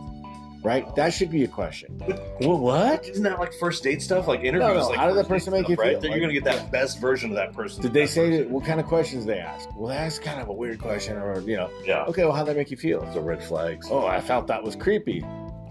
Right. 0.64 0.96
That 0.96 1.14
should 1.14 1.32
be 1.32 1.44
a 1.44 1.48
question. 1.48 2.00
Well, 2.42 2.58
what? 2.60 3.08
Isn't 3.08 3.24
that 3.24 3.40
like 3.40 3.54
first 3.54 3.84
date 3.84 4.02
stuff, 4.02 4.28
like 4.28 4.42
interviews? 4.42 4.62
No, 4.62 4.74
no, 4.76 4.88
Like 4.90 4.98
how 5.00 5.08
did 5.08 5.16
that 5.18 5.28
person 5.28 5.54
make 5.54 5.68
you 5.68 5.76
right? 5.76 5.92
feel? 5.94 6.02
That 6.02 6.10
you're 6.12 6.20
gonna 6.20 6.34
get 6.34 6.44
that 6.44 6.72
best 6.72 7.00
version 7.00 7.30
of 7.32 7.36
that 7.36 7.54
person. 7.54 7.82
Did 7.82 7.94
they 7.94 8.02
that 8.02 8.08
say 8.10 8.38
that, 8.38 8.50
what 8.50 8.64
kind 8.66 8.80
of 8.80 8.86
questions 8.86 9.26
they 9.26 9.40
ask? 9.40 9.70
Well, 9.76 9.88
that's 9.90 10.20
kind 10.20 10.40
of 10.42 10.50
a 10.50 10.54
weird 10.54 10.80
question, 10.80 11.18
or 11.18 11.40
you 11.42 11.58
know, 11.58 11.70
Yeah, 11.86 12.04
okay, 12.06 12.24
well, 12.24 12.34
how'd 12.34 12.48
that 12.48 12.56
make 12.58 12.70
you 12.72 12.78
feel? 12.78 13.02
the 13.14 13.22
red 13.22 13.44
flags. 13.44 13.88
Oh, 13.90 14.06
I 14.06 14.22
felt 14.22 14.48
that 14.48 14.64
was 14.64 14.76
creepy. 14.76 15.24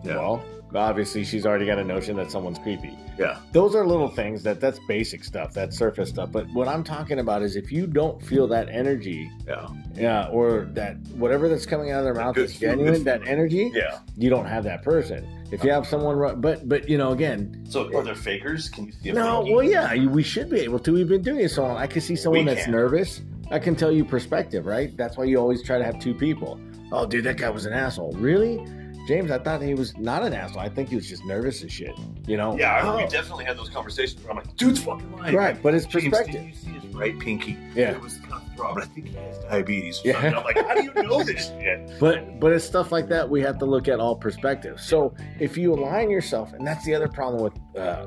Yeah. 0.02 0.16
Well, 0.16 0.44
obviously, 0.74 1.24
she's 1.24 1.46
already 1.46 1.66
got 1.66 1.78
a 1.78 1.84
notion 1.84 2.16
that 2.16 2.30
someone's 2.30 2.58
creepy. 2.58 2.96
Yeah. 3.18 3.38
Those 3.52 3.74
are 3.74 3.86
little 3.86 4.08
things 4.08 4.42
that 4.44 4.60
that's 4.60 4.78
basic 4.88 5.24
stuff, 5.24 5.52
that's 5.52 5.76
surface 5.76 6.08
stuff. 6.08 6.30
But 6.32 6.48
what 6.50 6.68
I'm 6.68 6.84
talking 6.84 7.18
about 7.18 7.42
is 7.42 7.56
if 7.56 7.70
you 7.72 7.86
don't 7.86 8.22
feel 8.22 8.46
that 8.48 8.68
energy, 8.68 9.30
yeah, 9.46 9.68
yeah, 9.94 10.28
or 10.28 10.68
that 10.72 10.96
whatever 11.14 11.48
that's 11.48 11.66
coming 11.66 11.90
out 11.90 11.98
of 11.98 12.04
their 12.04 12.14
mouth 12.14 12.34
good 12.34 12.46
is 12.46 12.58
genuine, 12.58 12.94
good 12.94 13.04
that 13.04 13.26
energy, 13.26 13.70
yeah. 13.74 14.00
you 14.16 14.30
don't 14.30 14.46
have 14.46 14.64
that 14.64 14.82
person. 14.82 15.26
If 15.50 15.64
you 15.64 15.70
have 15.72 15.86
someone, 15.86 16.40
but 16.40 16.68
but 16.68 16.88
you 16.88 16.96
know, 16.96 17.10
again, 17.10 17.64
So 17.68 17.92
are 17.96 18.04
there 18.04 18.14
fakers? 18.14 18.68
Can 18.68 18.86
you 18.86 18.92
see? 18.92 19.08
A 19.10 19.14
no, 19.14 19.40
well, 19.42 19.64
yeah, 19.64 19.94
we 20.06 20.22
should 20.22 20.48
be 20.48 20.60
able 20.60 20.78
to. 20.78 20.92
We've 20.92 21.08
been 21.08 21.22
doing 21.22 21.40
it 21.40 21.50
so 21.50 21.62
long. 21.62 21.76
I 21.76 21.86
can 21.86 22.00
see 22.00 22.14
someone 22.16 22.44
We 22.44 22.54
that's 22.54 22.64
can. 22.64 22.72
nervous. 22.72 23.22
I 23.50 23.58
can 23.58 23.74
tell 23.74 23.90
you 23.90 24.04
perspective, 24.04 24.64
right? 24.64 24.96
That's 24.96 25.16
why 25.16 25.24
you 25.24 25.38
always 25.38 25.62
try 25.64 25.78
to 25.78 25.84
have 25.84 25.98
two 25.98 26.14
people. 26.14 26.60
Oh, 26.92 27.04
dude, 27.04 27.24
that 27.24 27.36
guy 27.36 27.50
was 27.50 27.66
an 27.66 27.72
asshole. 27.72 28.12
Really? 28.12 28.64
James, 29.10 29.32
I 29.32 29.38
thought 29.40 29.60
he 29.60 29.74
was 29.74 29.96
not 29.98 30.22
an 30.22 30.32
asshole. 30.32 30.60
I 30.60 30.68
think 30.68 30.88
he 30.88 30.94
was 30.94 31.08
just 31.08 31.24
nervous 31.24 31.64
as 31.64 31.72
shit. 31.72 31.90
You 32.28 32.36
know? 32.36 32.56
Yeah, 32.56 32.74
I, 32.76 32.96
we 32.96 33.02
Oh, 33.02 33.08
definitely 33.08 33.44
had 33.44 33.58
those 33.58 33.68
conversations 33.68 34.22
where 34.22 34.30
I'm 34.30 34.36
like, 34.36 34.54
dude's 34.56 34.80
fucking 34.84 35.10
lying. 35.16 35.34
right, 35.34 35.60
but 35.60 35.74
it's 35.74 35.84
James, 35.84 36.10
perspective. 36.10 36.42
Did 36.42 36.46
you 36.50 36.54
see 36.54 36.70
his 36.70 36.94
right 36.94 37.18
pinky? 37.18 37.58
Yeah. 37.74 37.90
It 37.90 38.00
was 38.00 38.18
kind 38.18 38.34
of 38.34 38.54
throb, 38.56 38.74
but 38.76 38.84
I 38.84 38.86
think 38.86 39.08
he 39.08 39.14
has 39.16 39.38
diabetes. 39.40 40.00
Yeah. 40.04 40.24
And 40.24 40.36
I'm 40.36 40.44
like, 40.44 40.64
how 40.64 40.74
do 40.76 40.84
you 40.84 40.94
know 40.94 41.24
this 41.24 41.48
shit? 41.48 41.90
But 41.98 42.38
but 42.38 42.52
it's 42.52 42.64
stuff 42.64 42.92
like 42.92 43.08
that 43.08 43.28
we 43.28 43.40
have 43.42 43.58
to 43.58 43.64
look 43.66 43.88
at 43.88 43.98
all 43.98 44.14
perspectives. 44.14 44.84
So 44.86 45.12
if 45.40 45.56
you 45.58 45.74
align 45.74 46.08
yourself, 46.08 46.52
and 46.52 46.64
that's 46.64 46.84
the 46.84 46.94
other 46.94 47.08
problem 47.08 47.42
with 47.42 47.54
uh, 47.76 48.04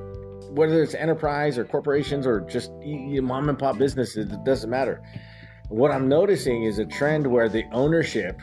whether 0.51 0.81
it's 0.81 0.93
enterprise 0.95 1.57
or 1.57 1.65
corporations 1.65 2.25
or 2.25 2.39
just 2.49 2.71
y- 2.75 3.09
y- 3.13 3.19
mom 3.19 3.49
and 3.49 3.59
pop 3.59 3.77
businesses, 3.77 4.31
it 4.31 4.43
doesn't 4.45 4.69
matter. 4.69 5.01
What 5.67 5.91
I'm 5.91 6.07
noticing 6.07 6.63
is 6.63 6.79
a 6.79 6.85
trend 6.85 7.27
where 7.27 7.49
the 7.49 7.65
ownership 7.73 8.39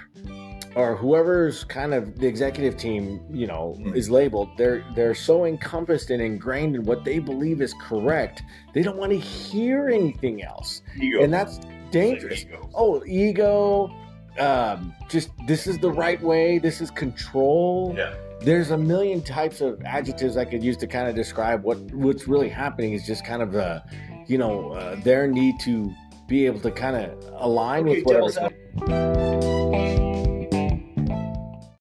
or 0.80 0.96
whoever's 0.96 1.64
kind 1.64 1.92
of 1.94 2.18
the 2.18 2.26
executive 2.26 2.76
team, 2.76 3.20
you 3.30 3.46
know, 3.46 3.74
Mm. 3.78 3.94
is 4.00 4.08
labeled, 4.10 4.48
they're 4.56 4.82
they're 4.96 5.14
so 5.14 5.44
encompassed 5.44 6.10
and 6.10 6.20
ingrained 6.22 6.74
in 6.76 6.82
what 6.84 7.04
they 7.04 7.18
believe 7.18 7.60
is 7.60 7.74
correct, 7.88 8.42
they 8.74 8.82
don't 8.82 8.96
want 8.96 9.12
to 9.12 9.18
hear 9.18 9.88
anything 9.88 10.42
else, 10.42 10.82
Ego. 10.98 11.22
and 11.22 11.32
that's 11.32 11.60
dangerous. 11.90 12.44
Ego. 12.44 12.68
Oh, 12.74 13.02
ego, 13.06 13.90
um, 14.38 14.94
just 15.08 15.30
this 15.46 15.66
is 15.66 15.76
the 15.78 15.90
right 15.90 16.20
way. 16.22 16.58
This 16.58 16.80
is 16.80 16.90
control. 16.90 17.94
Yeah. 17.96 18.14
There's 18.42 18.70
a 18.70 18.78
million 18.78 19.20
types 19.20 19.60
of 19.60 19.82
adjectives 19.84 20.36
I 20.38 20.46
could 20.46 20.62
use 20.64 20.76
to 20.78 20.86
kind 20.86 21.06
of 21.08 21.14
describe 21.14 21.62
what 21.62 21.78
what's 21.92 22.26
really 22.26 22.48
happening. 22.48 22.94
Is 22.94 23.06
just 23.06 23.22
kind 23.24 23.42
of 23.42 23.52
the, 23.52 23.82
you 24.26 24.38
know, 24.38 24.72
uh, 24.72 24.96
their 25.04 25.26
need 25.26 25.56
to 25.60 25.92
be 26.26 26.46
able 26.46 26.60
to 26.60 26.70
kind 26.70 26.96
of 26.96 27.08
align 27.36 27.86
Okay, 27.88 27.96
with 28.02 28.06
whatever's 28.06 28.38